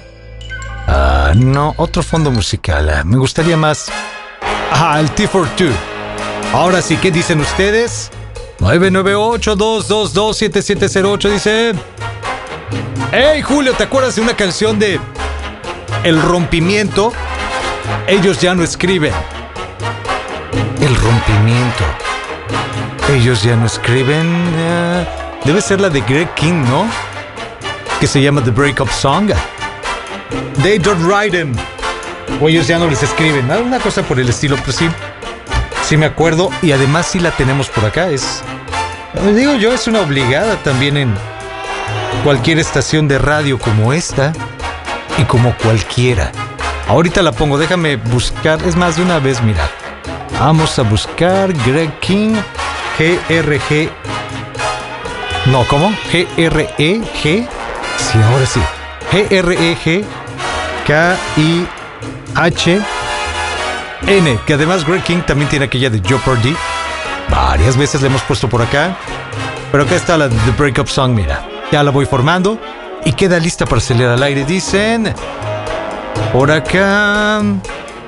Ah, 0.88 1.34
no, 1.36 1.74
otro 1.78 2.04
fondo 2.04 2.30
musical. 2.30 2.88
Ah, 2.90 3.04
me 3.04 3.18
gustaría 3.18 3.58
más. 3.58 3.88
Ah, 4.72 5.00
el 5.00 5.10
T42. 5.16 5.72
Ahora 6.54 6.84
sí, 6.84 6.98
¿qué 6.98 7.10
dicen 7.10 7.40
ustedes? 7.40 8.12
998-222-7708 8.60 11.32
dice... 11.32 11.74
Hey 13.12 13.42
Julio, 13.42 13.74
¿te 13.74 13.86
acuerdas 13.86 14.18
de 14.18 14.22
una 14.22 14.36
canción 14.36 14.78
de 14.78 15.00
El 16.04 16.22
rompimiento? 16.22 17.12
Ellos 18.08 18.40
ya 18.40 18.56
no 18.56 18.64
escriben. 18.64 19.14
El 20.82 20.96
rompimiento. 20.96 21.84
Ellos 23.14 23.44
ya 23.44 23.56
no 23.56 23.66
escriben. 23.66 24.28
eh, 24.58 25.06
debe 25.44 25.62
ser 25.62 25.82
la 25.82 25.90
de 25.90 26.02
Greg 26.02 26.34
King, 26.36 26.64
¿no? 26.70 26.86
Que 28.00 28.08
se 28.08 28.22
llama 28.22 28.42
The 28.44 28.52
Breakup 28.52 28.90
Song. 28.90 29.32
They 30.64 30.78
don't 30.80 31.04
write 31.06 31.38
them. 31.38 31.54
O 32.42 32.48
ellos 32.48 32.68
ya 32.68 32.78
no 32.80 32.88
les 32.88 33.04
escriben. 33.04 33.48
¿no? 33.48 33.60
Una 33.60 33.80
cosa 33.80 34.02
por 34.04 34.20
el 34.20 34.30
estilo, 34.30 34.56
pero 34.58 34.72
sí. 34.72 34.90
Sí 35.84 35.98
me 35.98 36.06
acuerdo. 36.06 36.50
Y 36.62 36.72
además 36.72 37.08
sí 37.08 37.20
la 37.20 37.32
tenemos 37.32 37.68
por 37.68 37.84
acá. 37.86 38.10
Es. 38.10 38.42
Digo 39.36 39.56
yo, 39.56 39.74
es 39.74 39.88
una 39.88 40.02
obligada 40.02 40.56
también 40.64 40.96
en 40.96 41.14
cualquier 42.24 42.60
estación 42.60 43.08
de 43.08 43.18
radio 43.18 43.60
como 43.60 43.92
esta. 43.92 44.32
Y 45.20 45.24
como 45.26 45.54
cualquiera. 45.58 46.32
Ahorita 46.88 47.22
la 47.22 47.34
pongo, 47.34 47.58
déjame 47.58 47.98
buscar. 47.98 48.64
Es 48.64 48.78
más 48.78 48.96
de 48.96 49.04
una 49.04 49.20
vez, 49.20 49.42
mira. 49.44 49.70
Vamos 50.40 50.80
a 50.80 50.84
buscar 50.84 51.52
Greg 51.66 51.92
King 52.00 52.36
GRG. 52.98 53.90
No, 55.48 55.66
¿cómo? 55.68 55.92
G-R-E-G. 56.12 57.48
Sí, 57.98 58.20
ahora 58.32 58.46
sí. 58.46 58.62
G-R-E-G 59.12 60.06
K-I-H 60.88 62.82
N. 64.08 64.40
Que 64.46 64.54
además 64.54 64.86
Greg 64.86 65.04
King 65.04 65.22
también 65.28 65.50
tiene 65.50 65.66
aquella 65.66 65.90
de 65.90 66.02
Jeopardy. 66.02 66.56
Varias 67.30 67.76
veces 67.76 68.02
la 68.02 68.08
hemos 68.08 68.22
puesto 68.22 68.48
por 68.48 68.62
acá. 68.62 68.96
Pero 69.72 69.84
acá 69.84 69.96
está 69.96 70.18
la 70.18 70.30
de 70.30 70.36
The 70.36 70.52
Breakup 70.58 70.88
Song, 70.88 71.12
mira. 71.14 71.46
Ya 71.72 71.84
la 71.84 71.92
voy 71.92 72.06
formando. 72.06 72.60
Y 73.06 73.14
queda 73.14 73.40
lista 73.40 73.66
para 73.66 73.82
salir 73.82 74.06
al 74.06 74.22
aire. 74.24 74.46
Dicen. 74.46 75.14
Por 76.34 76.52
acá. 76.52 77.42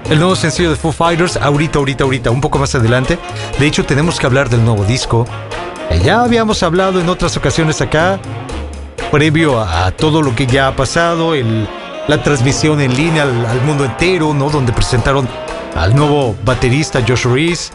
El 0.09 0.19
nuevo 0.19 0.35
sencillo 0.35 0.69
de 0.69 0.75
Foo 0.75 0.91
Fighters. 0.91 1.37
Ahorita, 1.37 1.79
ahorita, 1.79 2.03
ahorita. 2.03 2.31
Un 2.31 2.41
poco 2.41 2.59
más 2.59 2.75
adelante. 2.75 3.17
De 3.59 3.65
hecho, 3.65 3.85
tenemos 3.85 4.19
que 4.19 4.25
hablar 4.25 4.49
del 4.49 4.63
nuevo 4.63 4.83
disco. 4.83 5.25
que 5.89 5.99
Ya 5.99 6.21
habíamos 6.21 6.61
hablado 6.63 6.99
en 6.99 7.09
otras 7.09 7.35
ocasiones 7.37 7.81
acá. 7.81 8.19
Previo 9.11 9.59
a, 9.59 9.91
todo 9.91 10.21
lo 10.21 10.35
que 10.35 10.45
ya 10.47 10.67
ha 10.67 10.75
pasado. 10.75 11.33
La 12.07 12.21
transmisión 12.23 12.81
en 12.81 12.95
línea 12.95 13.23
al, 13.23 13.45
al 13.45 13.61
mundo 13.61 13.85
entero, 13.85 14.33
¿no? 14.33 14.49
Donde 14.49 14.73
presentaron 14.73 15.27
al 15.75 15.95
nuevo 15.95 16.35
baterista 16.43 17.01
Josh 17.07 17.25
Reese. 17.25 17.73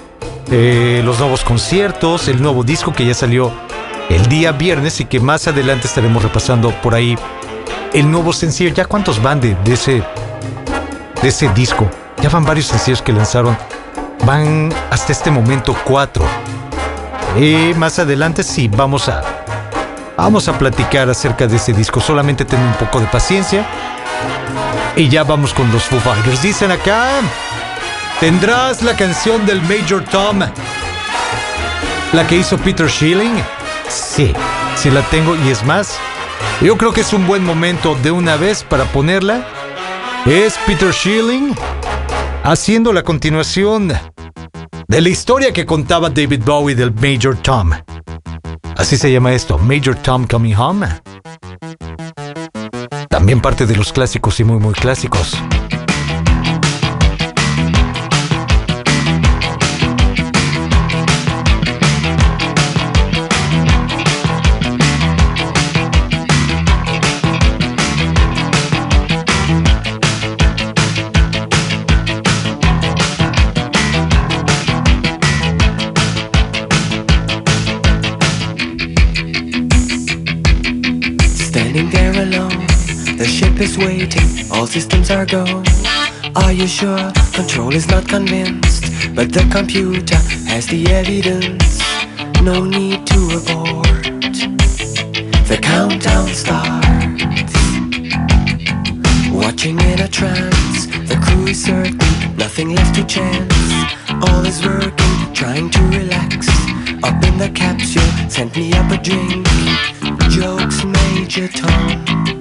eh, 0.50 1.02
los 1.04 1.18
nuevos 1.18 1.42
conciertos. 1.42 2.28
El 2.28 2.42
nuevo 2.42 2.62
disco 2.62 2.92
que 2.92 3.06
ya 3.06 3.14
salió 3.14 3.50
el 4.08 4.26
día 4.28 4.52
viernes 4.52 5.00
y 5.00 5.04
que 5.04 5.20
más 5.20 5.46
adelante 5.48 5.86
estaremos 5.86 6.22
repasando 6.22 6.70
por 6.82 6.94
ahí 6.94 7.16
el 7.92 8.10
nuevo 8.10 8.32
sencillo. 8.32 8.72
¿Ya 8.74 8.84
cuántos 8.84 9.22
van 9.22 9.40
de, 9.40 9.56
ese, 9.66 10.02
de 11.22 11.28
ese 11.28 11.48
disco? 11.50 11.88
Ya 12.22 12.28
van 12.28 12.44
varios 12.44 12.66
sencillos 12.66 13.02
que 13.02 13.12
lanzaron. 13.12 13.56
Van 14.24 14.72
hasta 14.90 15.12
este 15.12 15.30
momento 15.30 15.76
cuatro. 15.84 16.24
Y 17.38 17.74
más 17.76 17.98
adelante 17.98 18.42
sí, 18.42 18.68
vamos 18.68 19.08
a, 19.08 19.22
vamos 20.16 20.48
a 20.48 20.58
platicar 20.58 21.08
acerca 21.10 21.46
de 21.46 21.56
ese 21.56 21.72
disco. 21.72 22.00
Solamente 22.00 22.44
ten 22.44 22.60
un 22.60 22.74
poco 22.74 23.00
de 23.00 23.06
paciencia. 23.06 23.66
Y 24.96 25.08
ya 25.08 25.24
vamos 25.24 25.52
con 25.52 25.70
los 25.72 25.82
Foo 25.84 26.00
Fighters. 26.00 26.40
Dicen 26.40 26.70
acá, 26.70 27.20
¿tendrás 28.18 28.82
la 28.82 28.96
canción 28.96 29.44
del 29.44 29.60
Major 29.62 30.02
Tom? 30.04 30.40
La 32.12 32.26
que 32.26 32.36
hizo 32.36 32.56
Peter 32.56 32.88
Schilling. 32.88 33.42
Sí, 33.88 34.32
sí 34.76 34.90
la 34.90 35.02
tengo 35.02 35.36
y 35.36 35.50
es 35.50 35.64
más, 35.64 35.98
yo 36.60 36.76
creo 36.76 36.92
que 36.92 37.02
es 37.02 37.12
un 37.12 37.26
buen 37.26 37.44
momento 37.44 37.96
de 38.02 38.10
una 38.10 38.36
vez 38.36 38.62
para 38.62 38.84
ponerla. 38.84 39.46
Es 40.24 40.58
Peter 40.66 40.92
Schilling 40.92 41.54
haciendo 42.42 42.92
la 42.92 43.02
continuación 43.02 43.92
de 44.88 45.00
la 45.00 45.08
historia 45.08 45.52
que 45.52 45.66
contaba 45.66 46.10
David 46.10 46.42
Bowie 46.44 46.74
del 46.74 46.92
Major 46.92 47.36
Tom. 47.36 47.72
Así 48.76 48.96
se 48.96 49.10
llama 49.10 49.32
esto, 49.32 49.58
Major 49.58 49.94
Tom 49.96 50.26
Coming 50.26 50.54
Home. 50.54 50.88
También 53.08 53.40
parte 53.40 53.66
de 53.66 53.76
los 53.76 53.92
clásicos 53.92 54.38
y 54.40 54.44
muy 54.44 54.58
muy 54.58 54.74
clásicos. 54.74 55.36
Ship 83.56 83.64
is 83.64 83.78
waiting, 83.78 84.50
all 84.50 84.66
systems 84.66 85.10
are 85.10 85.24
go. 85.24 85.44
Are 86.34 86.52
you 86.52 86.66
sure? 86.66 87.10
Control 87.32 87.74
is 87.74 87.88
not 87.88 88.06
convinced, 88.08 88.84
but 89.14 89.32
the 89.32 89.48
computer 89.50 90.16
has 90.46 90.66
the 90.66 90.86
evidence. 90.88 91.80
No 92.42 92.64
need 92.64 93.06
to 93.06 93.20
abort. 93.38 94.02
The 95.48 95.58
countdown 95.62 96.28
starts. 96.28 97.54
Watching 99.32 99.78
in 99.80 100.00
a 100.00 100.08
trance, 100.08 100.86
the 101.08 101.18
crew 101.24 101.46
is 101.46 101.64
certain, 101.64 102.36
nothing 102.36 102.74
left 102.74 102.94
to 102.96 103.04
chance. 103.04 103.54
All 104.28 104.44
is 104.44 104.64
working, 104.64 105.34
trying 105.34 105.70
to 105.70 105.82
relax. 105.98 106.48
Up 107.02 107.22
in 107.24 107.38
the 107.38 107.50
capsule, 107.54 108.12
sent 108.28 108.56
me 108.56 108.72
up 108.74 108.90
a 108.90 108.98
drink. 108.98 109.46
Jokes, 110.30 110.84
Major 110.84 111.48
Tom. 111.48 112.35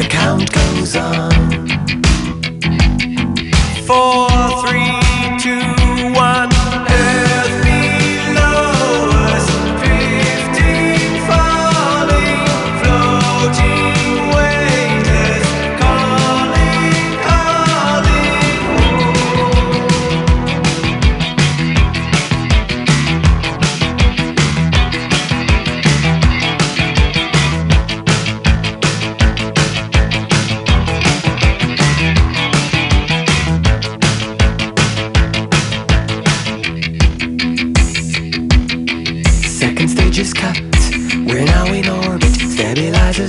The 0.00 0.08
count 0.08 0.50
goes 0.50 0.96
on. 0.96 1.30
Four, 3.84 4.30
three, 4.62 4.96
two, 5.38 5.79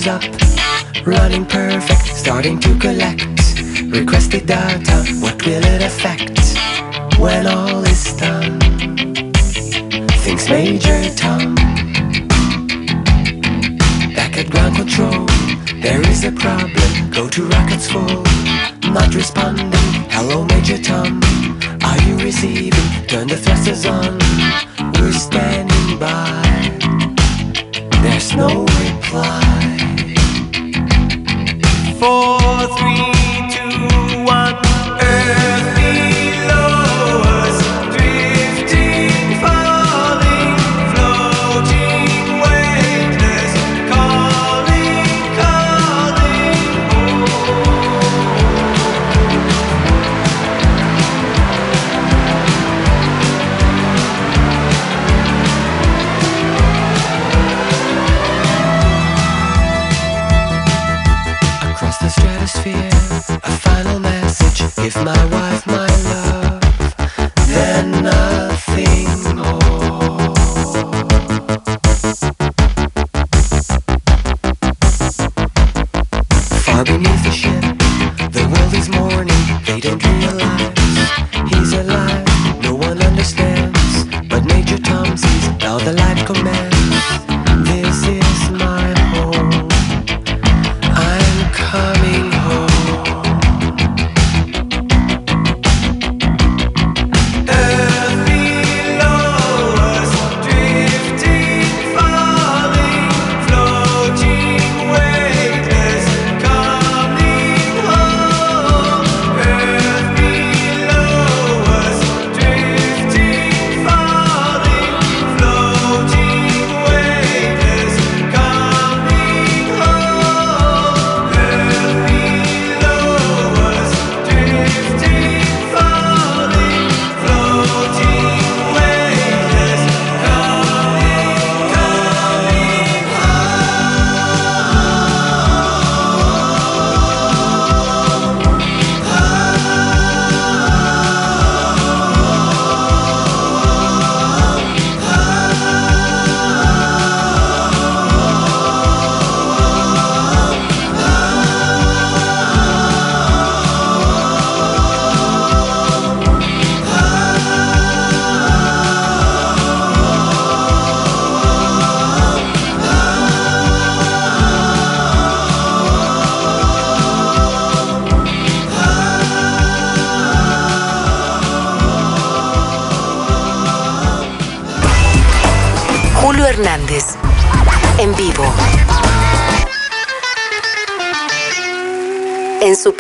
Up. 0.08 0.24
Running 1.06 1.46
perfect. 1.46 2.08
Starting 2.18 2.60
to 2.62 2.76
collect. 2.80 3.22
Requested 3.92 4.48
data. 4.48 5.06
What 5.20 5.46
will 5.46 5.64
it 5.64 5.84
affect 5.84 6.40
when 7.20 7.46
all 7.46 7.84
is 7.84 8.14
done? 8.18 8.60
Thinks 10.24 10.50
Major 10.50 11.08
Tom. 11.16 11.54
Back 14.16 14.38
at 14.38 14.50
ground 14.50 14.78
control. 14.78 15.28
There 15.82 16.02
is 16.10 16.24
a 16.24 16.32
problem. 16.32 17.12
Go 17.12 17.30
to 17.30 17.44
rockets 17.50 17.88
full. 17.92 18.24
Not 18.92 19.14
responding. 19.14 19.72
Hello, 20.10 20.46
Major 20.46 20.82
Tom. 20.82 21.22
Are 21.84 22.02
you 22.08 22.18
receiving? 22.18 23.06
Turn 23.06 23.28
the 23.28 23.38
thrusters 23.38 23.86
on. 23.86 24.18
We're 24.94 25.12
standing 25.14 26.00
by. 26.00 26.42
There's 28.02 28.36
no 28.36 28.66
reply. 28.66 29.41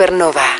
Supernova. 0.01 0.50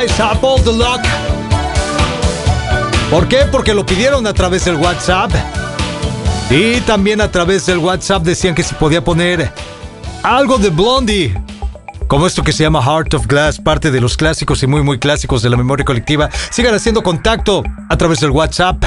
Luck. 0.00 1.02
¿Por 3.10 3.28
qué? 3.28 3.44
Porque 3.52 3.74
lo 3.74 3.84
pidieron 3.84 4.26
a 4.26 4.32
través 4.32 4.64
del 4.64 4.76
WhatsApp. 4.76 5.30
Y 6.48 6.80
también 6.80 7.20
a 7.20 7.30
través 7.30 7.66
del 7.66 7.78
WhatsApp 7.78 8.22
decían 8.22 8.54
que 8.54 8.62
si 8.62 8.74
podía 8.74 9.04
poner 9.04 9.52
algo 10.22 10.56
de 10.56 10.70
Blondie. 10.70 11.34
Como 12.06 12.26
esto 12.26 12.42
que 12.42 12.52
se 12.52 12.62
llama 12.62 12.82
Heart 12.82 13.12
of 13.12 13.26
Glass, 13.26 13.60
parte 13.60 13.90
de 13.90 14.00
los 14.00 14.16
clásicos 14.16 14.62
y 14.62 14.66
muy 14.66 14.82
muy 14.82 14.98
clásicos 14.98 15.42
de 15.42 15.50
la 15.50 15.58
memoria 15.58 15.84
colectiva. 15.84 16.30
Sigan 16.50 16.74
haciendo 16.74 17.02
contacto 17.02 17.62
a 17.90 17.96
través 17.98 18.20
del 18.20 18.30
WhatsApp. 18.30 18.82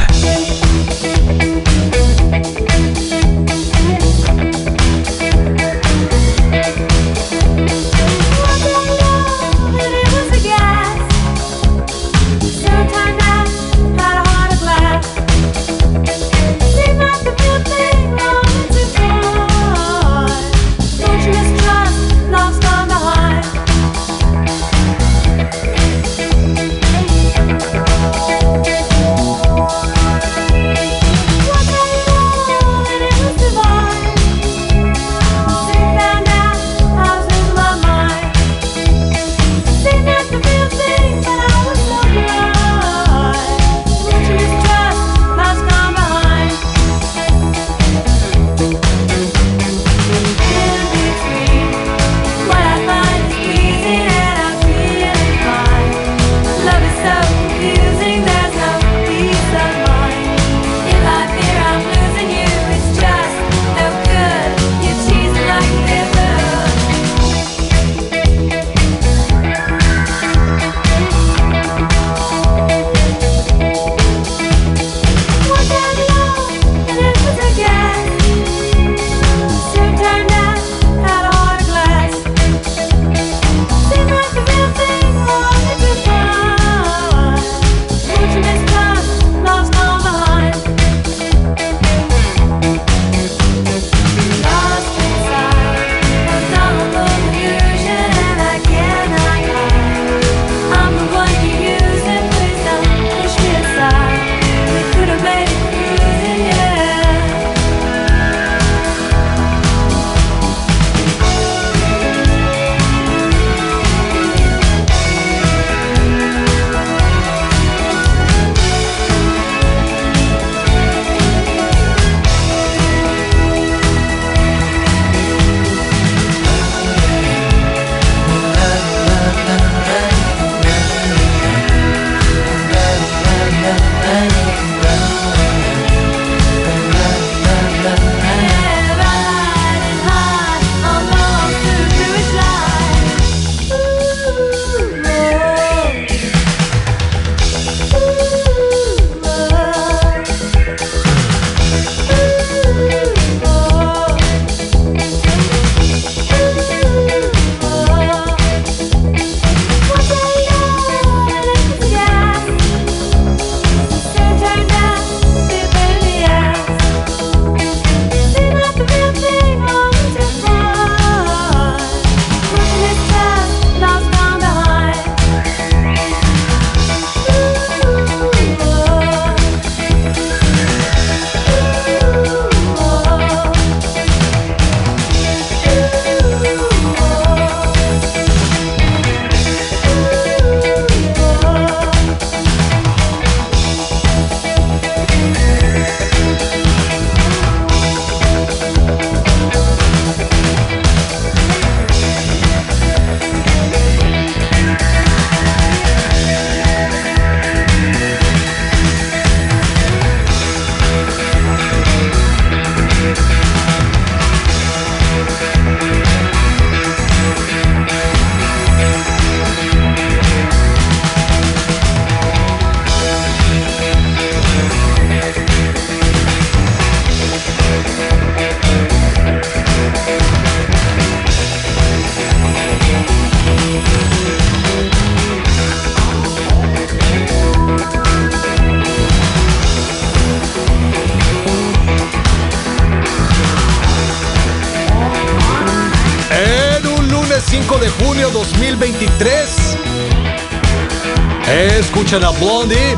Escuchan 251.84 252.24
a 252.24 252.30
Blondie 252.32 252.98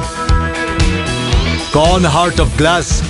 con 1.72 2.04
Heart 2.04 2.40
of 2.40 2.56
Glass. 2.56 3.02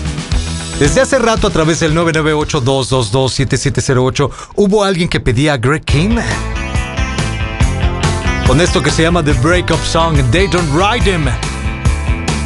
Desde 0.79 1.01
hace 1.01 1.19
rato 1.19 1.47
a 1.47 1.49
través 1.49 1.81
del 1.81 1.93
998-222-7708 1.95 4.31
hubo 4.55 4.83
alguien 4.83 5.07
que 5.09 5.19
pedía 5.19 5.53
a 5.53 5.57
Greg 5.57 5.83
King 5.83 6.17
con 8.47 8.61
esto 8.61 8.81
que 8.81 8.89
se 8.89 9.03
llama 9.03 9.23
The 9.23 9.33
Breakup 9.33 9.83
Song, 9.83 10.17
They 10.31 10.47
Don't 10.47 10.71
Ride 10.73 11.13
Him. 11.13 11.27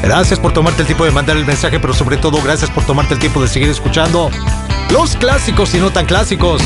Gracias 0.02 0.40
por 0.40 0.52
tomarte 0.52 0.82
el 0.82 0.88
tiempo 0.88 1.06
de 1.06 1.12
mandar 1.12 1.38
el 1.38 1.46
mensaje, 1.46 1.80
pero 1.80 1.94
sobre 1.94 2.18
todo 2.18 2.42
gracias 2.42 2.70
por 2.72 2.84
tomarte 2.86 3.14
el 3.14 3.20
tiempo 3.20 3.42
de 3.42 3.48
seguir 3.48 3.70
escuchando 3.70 4.30
los 4.92 5.16
clásicos 5.16 5.74
y 5.76 5.78
no 5.78 5.92
tan 5.92 6.06
clásicos. 6.06 6.62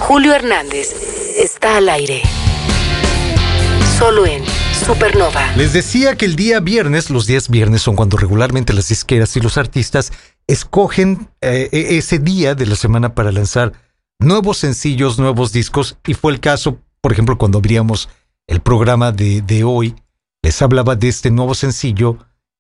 Julio 0.01 0.35
Hernández 0.35 0.89
está 1.39 1.77
al 1.77 1.89
aire. 1.89 2.23
Solo 3.97 4.27
en 4.27 4.43
Supernova. 4.85 5.53
Les 5.57 5.73
decía 5.73 6.17
que 6.17 6.25
el 6.27 6.35
día 6.35 6.59
viernes, 6.59 7.11
los 7.11 7.29
días 7.29 7.49
viernes 7.49 7.83
son 7.83 7.95
cuando 7.95 8.17
regularmente 8.17 8.73
las 8.73 8.89
disqueras 8.89 9.37
y 9.37 9.41
los 9.41 9.57
artistas 9.57 10.13
escogen 10.49 11.29
eh, 11.41 11.69
e- 11.71 11.97
ese 11.97 12.19
día 12.19 12.57
de 12.57 12.67
la 12.67 12.75
semana 12.75 13.15
para 13.15 13.31
lanzar 13.31 13.73
nuevos 14.19 14.59
sencillos, 14.59 15.21
nuevos 15.21 15.53
discos, 15.53 15.97
y 16.07 16.15
fue 16.15 16.33
el 16.33 16.41
caso, 16.41 16.81
por 17.01 17.13
ejemplo, 17.13 17.39
cuando 17.39 17.59
abríamos 17.59 18.09
el 18.49 18.61
programa 18.61 19.13
de 19.13 19.63
hoy, 19.65 19.95
les 20.43 20.61
hablaba 20.61 20.97
de 20.97 21.07
este 21.09 21.31
nuevo 21.31 21.55
sencillo 21.55 22.19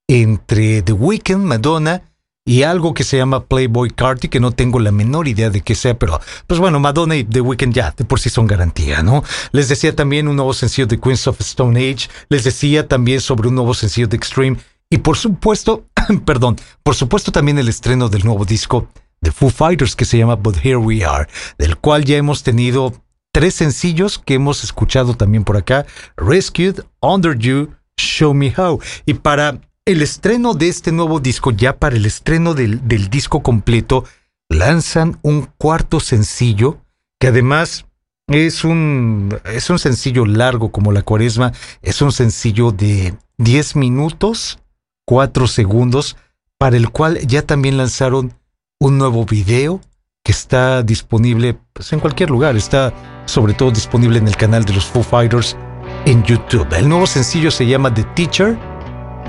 entre 0.09 0.83
The 0.83 0.93
Weeknd, 0.93 1.45
Madonna 1.45 2.03
y 2.45 2.62
algo 2.62 2.95
que 2.95 3.03
se 3.03 3.16
llama 3.16 3.47
Playboy 3.47 3.91
Carti, 3.91 4.28
que 4.28 4.39
no 4.39 4.53
tengo 4.53 4.78
la 4.78 4.93
menor 4.93 5.27
idea 5.27 5.51
de 5.51 5.62
qué 5.62 5.74
sea, 5.74 5.99
pero 5.99 6.20
pues 6.47 6.61
bueno, 6.61 6.78
Madonna 6.78 7.16
y 7.16 7.24
The 7.24 7.41
Weeknd 7.41 7.74
ya 7.74 7.93
de 7.97 8.05
por 8.05 8.20
sí 8.20 8.31
son 8.31 8.47
garantía, 8.47 9.03
¿no? 9.03 9.24
Les 9.51 9.69
decía 9.69 9.97
también 9.97 10.28
un 10.28 10.37
nuevo 10.37 10.55
sencillo 10.55 10.87
de 10.87 11.01
Queens 11.01 11.27
of 11.27 11.41
Stone 11.41 11.78
Age, 11.78 12.09
les 12.28 12.45
decía 12.45 12.87
también 12.87 13.20
sobre 13.20 13.49
un 13.49 13.57
nuevo 13.57 13.74
sencillo 13.74 14.07
de 14.07 14.16
Extreme 14.16 14.59
y 14.89 14.99
por 14.99 15.16
supuesto, 15.16 15.87
perdón, 16.24 16.57
por 16.85 16.95
supuesto 16.95 17.33
también 17.33 17.59
el 17.59 17.69
estreno 17.69 18.09
del 18.09 18.24
nuevo 18.24 18.45
disco 18.45 18.89
de 19.20 19.33
Foo 19.33 19.51
Fighters 19.51 19.97
que 19.97 20.05
se 20.05 20.19
llama 20.19 20.37
But 20.37 20.65
Here 20.65 20.77
We 20.77 21.05
Are, 21.05 21.27
del 21.59 21.77
cual 21.77 22.05
ya 22.05 22.16
hemos 22.16 22.45
tenido 22.45 22.93
tres 23.33 23.55
sencillos 23.55 24.19
que 24.19 24.35
hemos 24.35 24.62
escuchado 24.62 25.15
también 25.15 25.43
por 25.43 25.57
acá, 25.57 25.85
Rescued, 26.16 26.85
Under 27.01 27.37
You, 27.37 27.70
Show 27.99 28.35
Me 28.35 28.55
How. 28.57 28.81
Y 29.05 29.15
para 29.15 29.61
el 29.86 30.02
estreno 30.02 30.54
de 30.54 30.68
este 30.68 30.90
nuevo 30.90 31.20
disco, 31.20 31.52
ya 31.52 31.76
para 31.78 31.96
el 31.96 32.06
estreno 32.06 32.54
del, 32.54 32.86
del 32.86 33.08
disco 33.08 33.42
completo, 33.42 34.04
lanzan 34.48 35.18
un 35.22 35.48
cuarto 35.56 36.00
sencillo 36.00 36.78
que 37.18 37.28
además 37.28 37.86
es 38.26 38.64
un, 38.64 39.38
es 39.44 39.70
un 39.70 39.78
sencillo 39.78 40.26
largo 40.26 40.72
como 40.72 40.90
la 40.90 41.02
cuaresma, 41.02 41.52
es 41.82 42.02
un 42.02 42.10
sencillo 42.10 42.72
de 42.72 43.14
10 43.38 43.76
minutos, 43.76 44.58
4 45.06 45.46
segundos, 45.46 46.16
para 46.58 46.76
el 46.76 46.90
cual 46.90 47.20
ya 47.24 47.42
también 47.42 47.76
lanzaron 47.76 48.34
un 48.80 48.98
nuevo 48.98 49.24
video 49.24 49.80
que 50.24 50.32
está 50.32 50.82
disponible 50.82 51.56
pues, 51.72 51.92
en 51.92 52.00
cualquier 52.00 52.30
lugar, 52.30 52.56
está 52.56 52.92
sobre 53.26 53.54
todo 53.54 53.70
disponible 53.70 54.18
en 54.18 54.26
el 54.26 54.36
canal 54.36 54.64
de 54.64 54.72
los 54.72 54.84
Foo 54.84 55.04
Fighters 55.04 55.56
en 56.04 56.24
YouTube. 56.24 56.66
El 56.74 56.88
nuevo 56.88 57.06
sencillo 57.06 57.52
se 57.52 57.66
llama 57.66 57.94
The 57.94 58.02
Teacher 58.16 58.76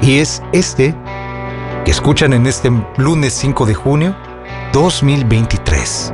y 0.01 0.19
es 0.19 0.41
este 0.51 0.95
que 1.85 1.91
escuchan 1.91 2.33
en 2.33 2.45
este 2.45 2.71
lunes 2.97 3.33
5 3.33 3.65
de 3.65 3.73
junio 3.73 4.15
2023. 4.73 6.13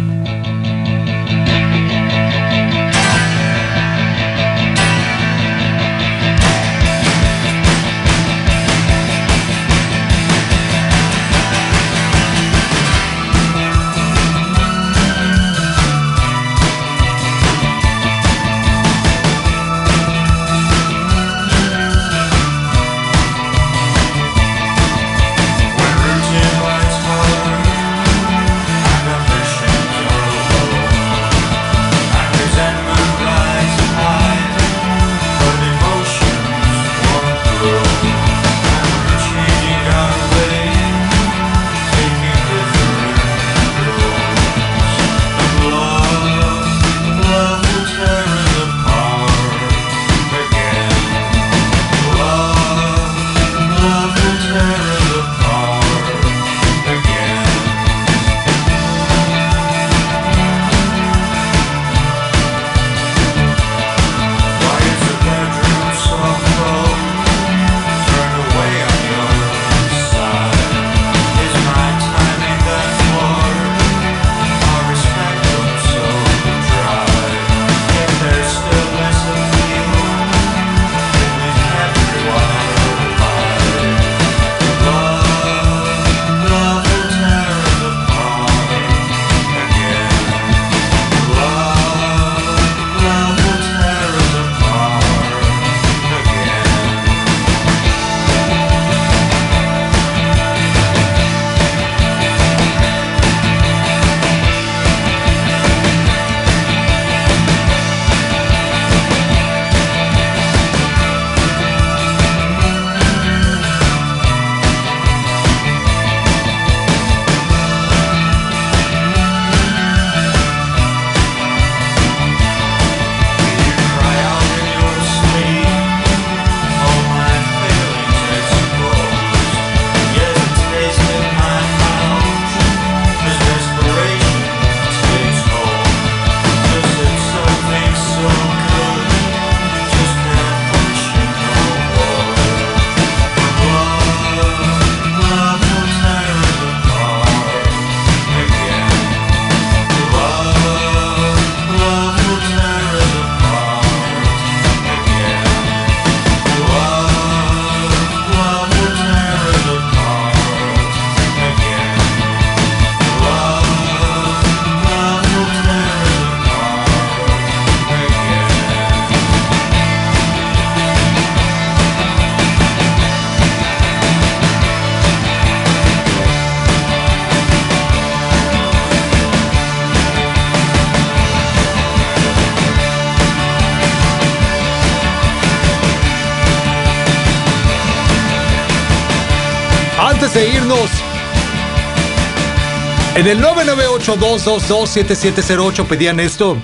En 193.21 193.27
el 193.27 193.41
998-222-7708 193.43 195.87
pedían 195.87 196.19
esto. 196.19 196.57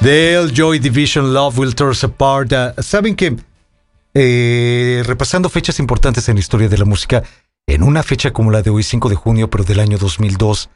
Del 0.00 0.52
Joy 0.52 0.78
Division 0.78 1.34
Love 1.34 1.58
Will 1.58 1.74
Tear 1.74 1.90
Us 1.90 2.04
Apart. 2.04 2.52
Ah, 2.52 2.72
Saben 2.78 3.16
que, 3.16 3.36
eh, 4.14 5.02
repasando 5.04 5.48
fechas 5.48 5.80
importantes 5.80 6.28
en 6.28 6.36
la 6.36 6.40
historia 6.40 6.68
de 6.68 6.78
la 6.78 6.84
música, 6.84 7.24
en 7.66 7.82
una 7.82 8.04
fecha 8.04 8.32
como 8.32 8.52
la 8.52 8.62
de 8.62 8.70
hoy, 8.70 8.84
5 8.84 9.08
de 9.08 9.16
junio, 9.16 9.50
pero 9.50 9.64
del 9.64 9.80
año 9.80 9.98
2002, 9.98 10.70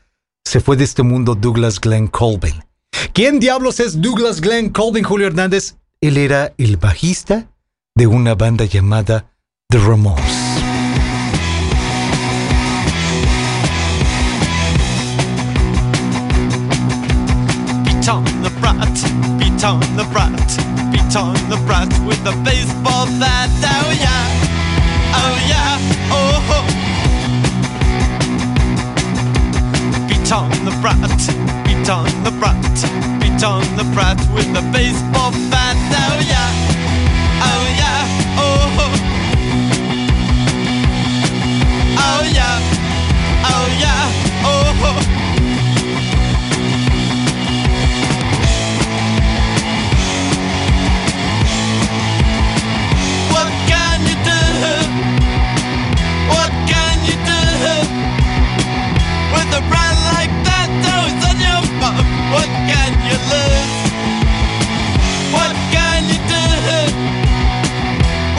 se 0.44 0.58
fue 0.58 0.76
de 0.76 0.82
este 0.82 1.04
mundo 1.04 1.36
Douglas 1.36 1.80
Glenn 1.80 2.08
Colvin. 2.08 2.64
¿Quién 3.12 3.38
diablos 3.38 3.78
es 3.78 4.00
Douglas 4.00 4.40
Glenn 4.40 4.70
Colvin, 4.70 5.04
Julio 5.04 5.28
Hernández? 5.28 5.76
Él 6.00 6.16
era 6.16 6.54
el 6.58 6.76
bajista 6.76 7.46
de 7.94 8.08
una 8.08 8.34
banda 8.34 8.64
llamada 8.64 9.30
The 9.68 9.78
Ramones. 9.78 10.51
Beat 19.62 19.68
on 19.68 19.96
the 19.96 20.02
brat, 20.10 20.32
beat 20.90 21.14
on 21.14 21.34
the 21.48 21.56
brat 21.66 21.88
with 22.04 22.18
a 22.26 22.32
baseball 22.42 23.06
bat. 23.20 23.48
Oh 23.62 23.92
yeah, 23.94 24.26
oh 25.14 25.36
yeah, 25.46 25.78
oh 26.10 26.40
ho. 26.48 26.58
Beat 30.08 30.32
on 30.32 30.50
the 30.64 30.72
brat, 30.82 30.98
beat 31.64 31.88
on 31.88 32.10
the 32.24 32.32
brat, 32.40 32.58
beat 33.20 33.44
on 33.44 33.62
the 33.76 33.84
brat 33.94 34.18
with 34.34 34.50
a 34.56 34.62
baseball 34.72 35.30
bat. 35.48 35.76
Oh 35.94 36.18
yeah, 36.26 36.50
oh 37.46 37.64
yeah, 37.78 38.08
oh 38.42 38.66
ho. 38.76 38.86
Oh 41.98 42.22
yeah, 42.34 42.58
oh 43.46 43.66
yeah, 43.78 44.10
oh 44.42 44.74
ho. 44.82 45.31
A 59.52 59.60
brand 59.68 60.00
like 60.16 60.32
that? 60.48 60.68
Those 60.80 61.20
on 61.28 61.36
your 61.36 61.62
bum. 61.80 62.04
What 62.32 62.48
can 62.68 62.92
you 63.04 63.16
lose? 63.32 63.76
What 65.36 65.52
can 65.74 66.00
you 66.08 66.20
do? 66.32 66.44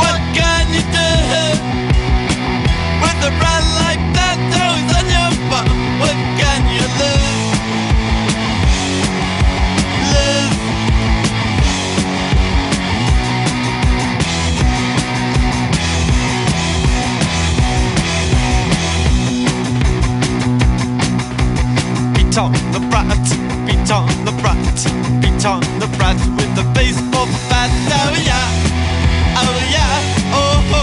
What 0.01 0.21
can 0.33 0.65
you 0.73 0.83
do 0.89 1.11
with 3.01 3.29
a 3.29 3.31
brand 3.37 3.67
like 3.85 3.92
on 22.37 22.51
the 22.71 22.79
brat, 22.89 23.05
beat 23.67 23.91
on 23.91 24.07
the 24.25 24.31
brat, 24.41 24.57
beat 25.21 25.45
on 25.45 25.61
the 25.79 25.87
brat 25.97 26.17
with 26.35 26.55
the 26.55 26.63
baseball 26.73 27.27
bat. 27.49 27.69
Oh 27.91 28.15
yeah, 28.25 28.47
oh 29.37 29.59
yeah, 29.69 30.01
oh 30.33 30.61
ho. 30.71 30.81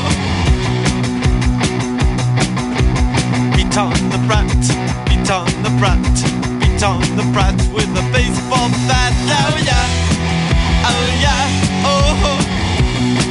Beat 3.56 3.76
on 3.76 3.92
the 4.10 4.18
brat, 4.28 4.46
beat 5.08 5.30
on 5.30 5.46
the 5.64 5.70
brat, 5.80 5.98
beat 6.60 6.82
on 6.84 7.00
the 7.16 7.24
brat 7.32 7.56
with 7.74 7.90
the 7.94 8.02
baseball 8.12 8.68
bat. 8.86 9.14
Oh 9.26 9.56
yeah, 9.64 9.86
oh 10.86 11.06
yeah, 11.20 11.50
oh 11.84 12.14
ho. 12.22 12.32
Oh 12.32 13.29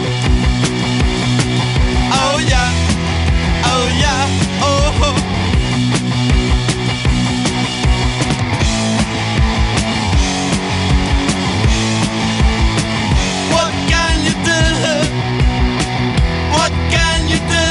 can 16.94 17.20
you 17.32 17.40
do 17.54 17.66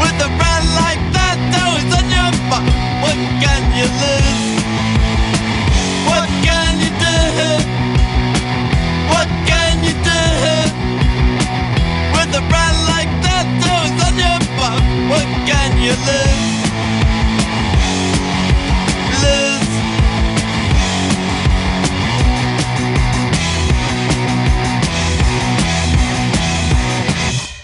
with 0.00 0.26
a 0.26 0.30
brand 0.38 0.68
like 0.82 1.02
that? 1.16 1.38
On 1.96 2.06
your. 2.14 2.30
What 3.02 3.18
can 3.42 3.62
you 3.78 3.86
lose? 4.02 4.42
What 6.08 6.28
can 6.46 6.72
you 6.82 6.90
do? 7.04 7.18
What 9.12 9.28
can 9.48 9.74
you 9.86 9.94
do 10.08 10.22
with 12.14 12.40
a 12.40 12.42
like 12.92 13.12
that? 13.26 13.46
On 14.04 14.16
your. 14.22 14.38
What 15.10 15.28
can 15.48 15.70
you 15.84 15.94
lose? 16.08 16.48
Lose. 19.22 19.47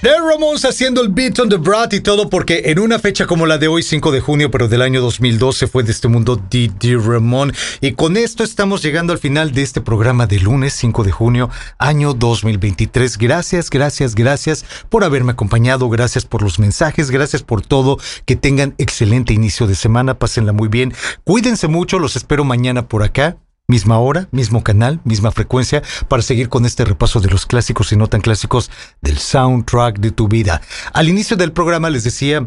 The 0.05 0.19
Ramones 0.19 0.67
haciendo 0.67 1.01
el 1.01 1.09
beat 1.09 1.39
on 1.39 1.49
the 1.49 1.57
brat 1.57 1.95
y 1.95 2.01
todo 2.01 2.29
porque 2.29 2.65
en 2.67 2.79
una 2.79 2.99
fecha 2.99 3.27
como 3.27 3.47
la 3.47 3.57
de 3.57 3.69
hoy, 3.69 3.83
5 3.83 4.13
de 4.13 4.21
junio, 4.21 4.51
pero 4.51 4.69
del 4.69 4.83
año 4.83 5.01
2012, 5.01 5.67
fue 5.67 5.83
de 5.83 5.93
este 5.93 6.09
mundo 6.09 6.39
Didi 6.51 6.95
Ramón. 6.95 7.55
Y 7.81 7.93
con 7.93 8.19
esto 8.19 8.45
estamos 8.45 8.83
llegando 8.83 9.15
al 9.15 9.19
final 9.19 9.53
de 9.53 9.63
este 9.63 9.81
programa 9.81 10.27
de 10.27 10.41
lunes, 10.41 10.75
5 10.75 11.05
de 11.05 11.11
junio, 11.11 11.49
año 11.79 12.13
2023. 12.13 13.17
Gracias, 13.17 13.71
gracias, 13.71 14.15
gracias 14.15 14.67
por 14.91 15.05
haberme 15.05 15.33
acompañado. 15.33 15.89
Gracias 15.89 16.27
por 16.27 16.43
los 16.43 16.59
mensajes. 16.59 17.11
Gracias 17.11 17.43
por 17.43 17.63
todo. 17.63 17.99
Que 18.27 18.37
tengan 18.37 18.75
excelente 18.77 19.33
inicio 19.33 19.67
de 19.67 19.75
semana. 19.75 20.19
Pásenla 20.19 20.53
muy 20.53 20.69
bien. 20.69 20.93
Cuídense 21.25 21.67
mucho. 21.67 21.99
Los 21.99 22.15
espero 22.15 22.45
mañana 22.45 22.89
por 22.89 23.05
acá. 23.05 23.39
Misma 23.66 23.99
hora, 23.99 24.28
mismo 24.31 24.62
canal, 24.62 25.01
misma 25.05 25.31
frecuencia, 25.32 25.82
para 26.09 26.23
seguir 26.23 26.49
con 26.49 26.66
este 26.66 26.85
repaso 26.85 27.20
de 27.20 27.31
los 27.31 27.47
clásicos 27.47 27.93
y 27.93 27.97
no 27.97 28.09
tan 28.09 28.20
clásicos 28.20 28.70
del 29.01 29.19
soundtrack 29.19 29.99
de 29.99 30.11
tu 30.11 30.28
vida. 30.28 30.61
Al 30.93 31.09
inicio 31.09 31.36
del 31.36 31.53
programa 31.53 31.89
les 31.91 32.05
decía, 32.05 32.47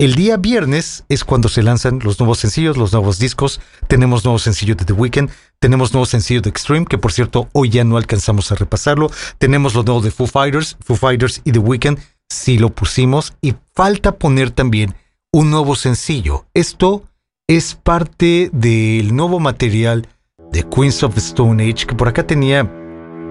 el 0.00 0.14
día 0.14 0.36
viernes 0.36 1.04
es 1.08 1.24
cuando 1.24 1.48
se 1.48 1.64
lanzan 1.64 1.98
los 2.04 2.20
nuevos 2.20 2.38
sencillos, 2.38 2.76
los 2.76 2.92
nuevos 2.92 3.18
discos. 3.18 3.60
Tenemos 3.88 4.24
nuevo 4.24 4.38
sencillo 4.38 4.76
de 4.76 4.84
The 4.84 4.92
Weeknd, 4.92 5.28
tenemos 5.58 5.92
nuevo 5.92 6.06
sencillo 6.06 6.40
de 6.40 6.50
Extreme, 6.50 6.86
que 6.86 6.98
por 6.98 7.12
cierto 7.12 7.48
hoy 7.52 7.70
ya 7.70 7.82
no 7.82 7.96
alcanzamos 7.96 8.52
a 8.52 8.54
repasarlo. 8.54 9.10
Tenemos 9.38 9.74
lo 9.74 9.82
nuevo 9.82 10.00
de 10.00 10.12
Foo 10.12 10.28
Fighters, 10.28 10.76
Foo 10.84 10.96
Fighters 10.96 11.40
y 11.44 11.50
The 11.50 11.58
Weeknd, 11.58 11.98
sí 12.28 12.58
lo 12.58 12.70
pusimos. 12.70 13.34
Y 13.40 13.56
falta 13.74 14.18
poner 14.18 14.52
también 14.52 14.94
un 15.32 15.50
nuevo 15.50 15.74
sencillo. 15.74 16.46
Esto 16.54 17.08
es 17.48 17.74
parte 17.74 18.50
del 18.52 19.16
nuevo 19.16 19.40
material 19.40 20.06
de 20.52 20.62
Queens 20.68 21.02
of 21.02 21.16
Stone 21.18 21.62
Age, 21.62 21.86
que 21.86 21.94
por 21.94 22.08
acá 22.08 22.26
tenía 22.26 22.68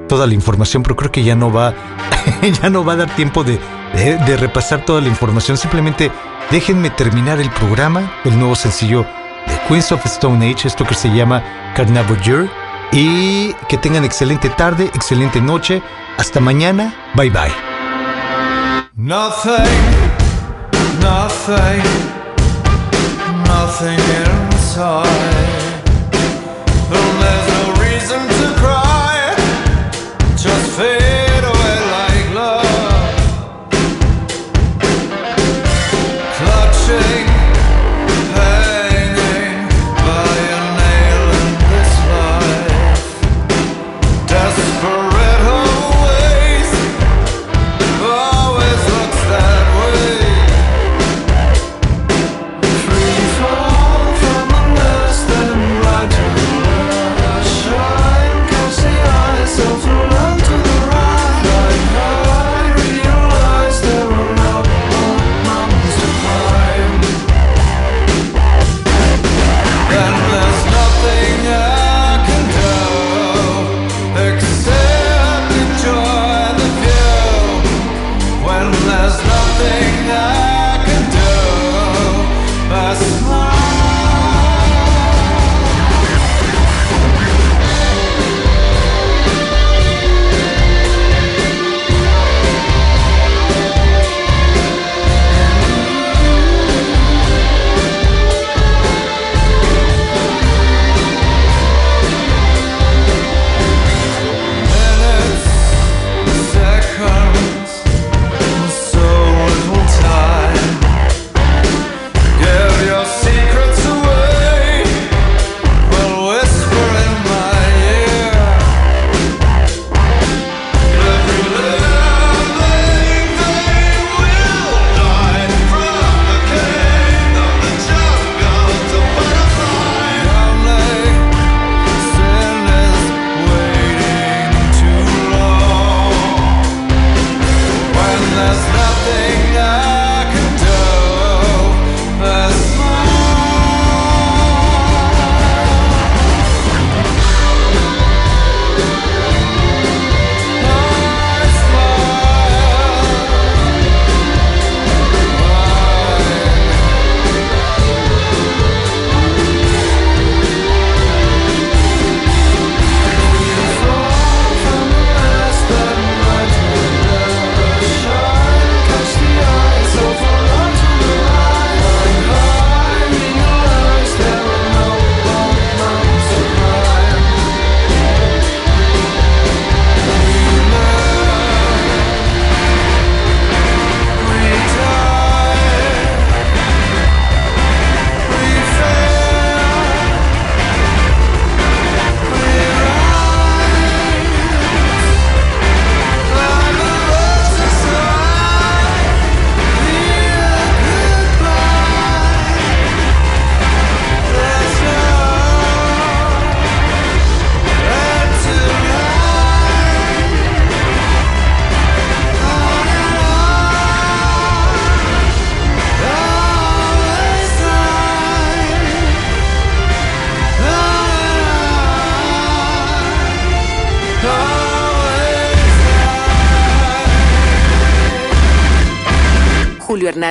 toda 0.07 0.25
la 0.27 0.33
información, 0.33 0.83
pero 0.83 0.95
creo 0.95 1.11
que 1.11 1.23
ya 1.23 1.35
no 1.35 1.51
va, 1.51 1.73
ya 2.61 2.69
no 2.69 2.83
va 2.85 2.93
a 2.93 2.97
dar 2.97 3.09
tiempo 3.15 3.43
de, 3.43 3.59
de- 3.93 4.37
repasar 4.37 4.85
toda 4.85 5.01
la 5.01 5.07
información. 5.09 5.57
Simplemente 5.57 6.11
déjenme 6.51 6.89
terminar 6.89 7.39
el 7.39 7.49
programa, 7.51 8.11
el 8.25 8.37
nuevo 8.39 8.55
sencillo 8.55 9.05
de 9.47 9.59
Queens 9.67 9.91
of 9.91 10.05
Stone 10.05 10.45
Age, 10.49 10.67
esto 10.67 10.85
que 10.85 10.93
se 10.95 11.09
llama 11.09 11.43
Carnival 11.75 12.21
Year, 12.21 12.49
y 12.91 13.53
que 13.67 13.77
tengan 13.77 14.05
excelente 14.05 14.49
tarde, 14.49 14.85
excelente 14.93 15.41
noche. 15.41 15.81
Hasta 16.17 16.39
mañana. 16.39 16.93
Bye 17.15 17.29
bye. 17.29 17.51
Nothing, 18.95 19.53
nothing, 21.01 21.83
nothing 23.45 23.99
inside. 24.53 25.56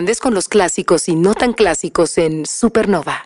Con 0.06 0.34
los 0.34 0.48
clásicos 0.48 1.08
y 1.08 1.16
no 1.16 1.34
tan 1.34 1.52
clásicos 1.52 2.16
en 2.16 2.46
Supernova. 2.46 3.24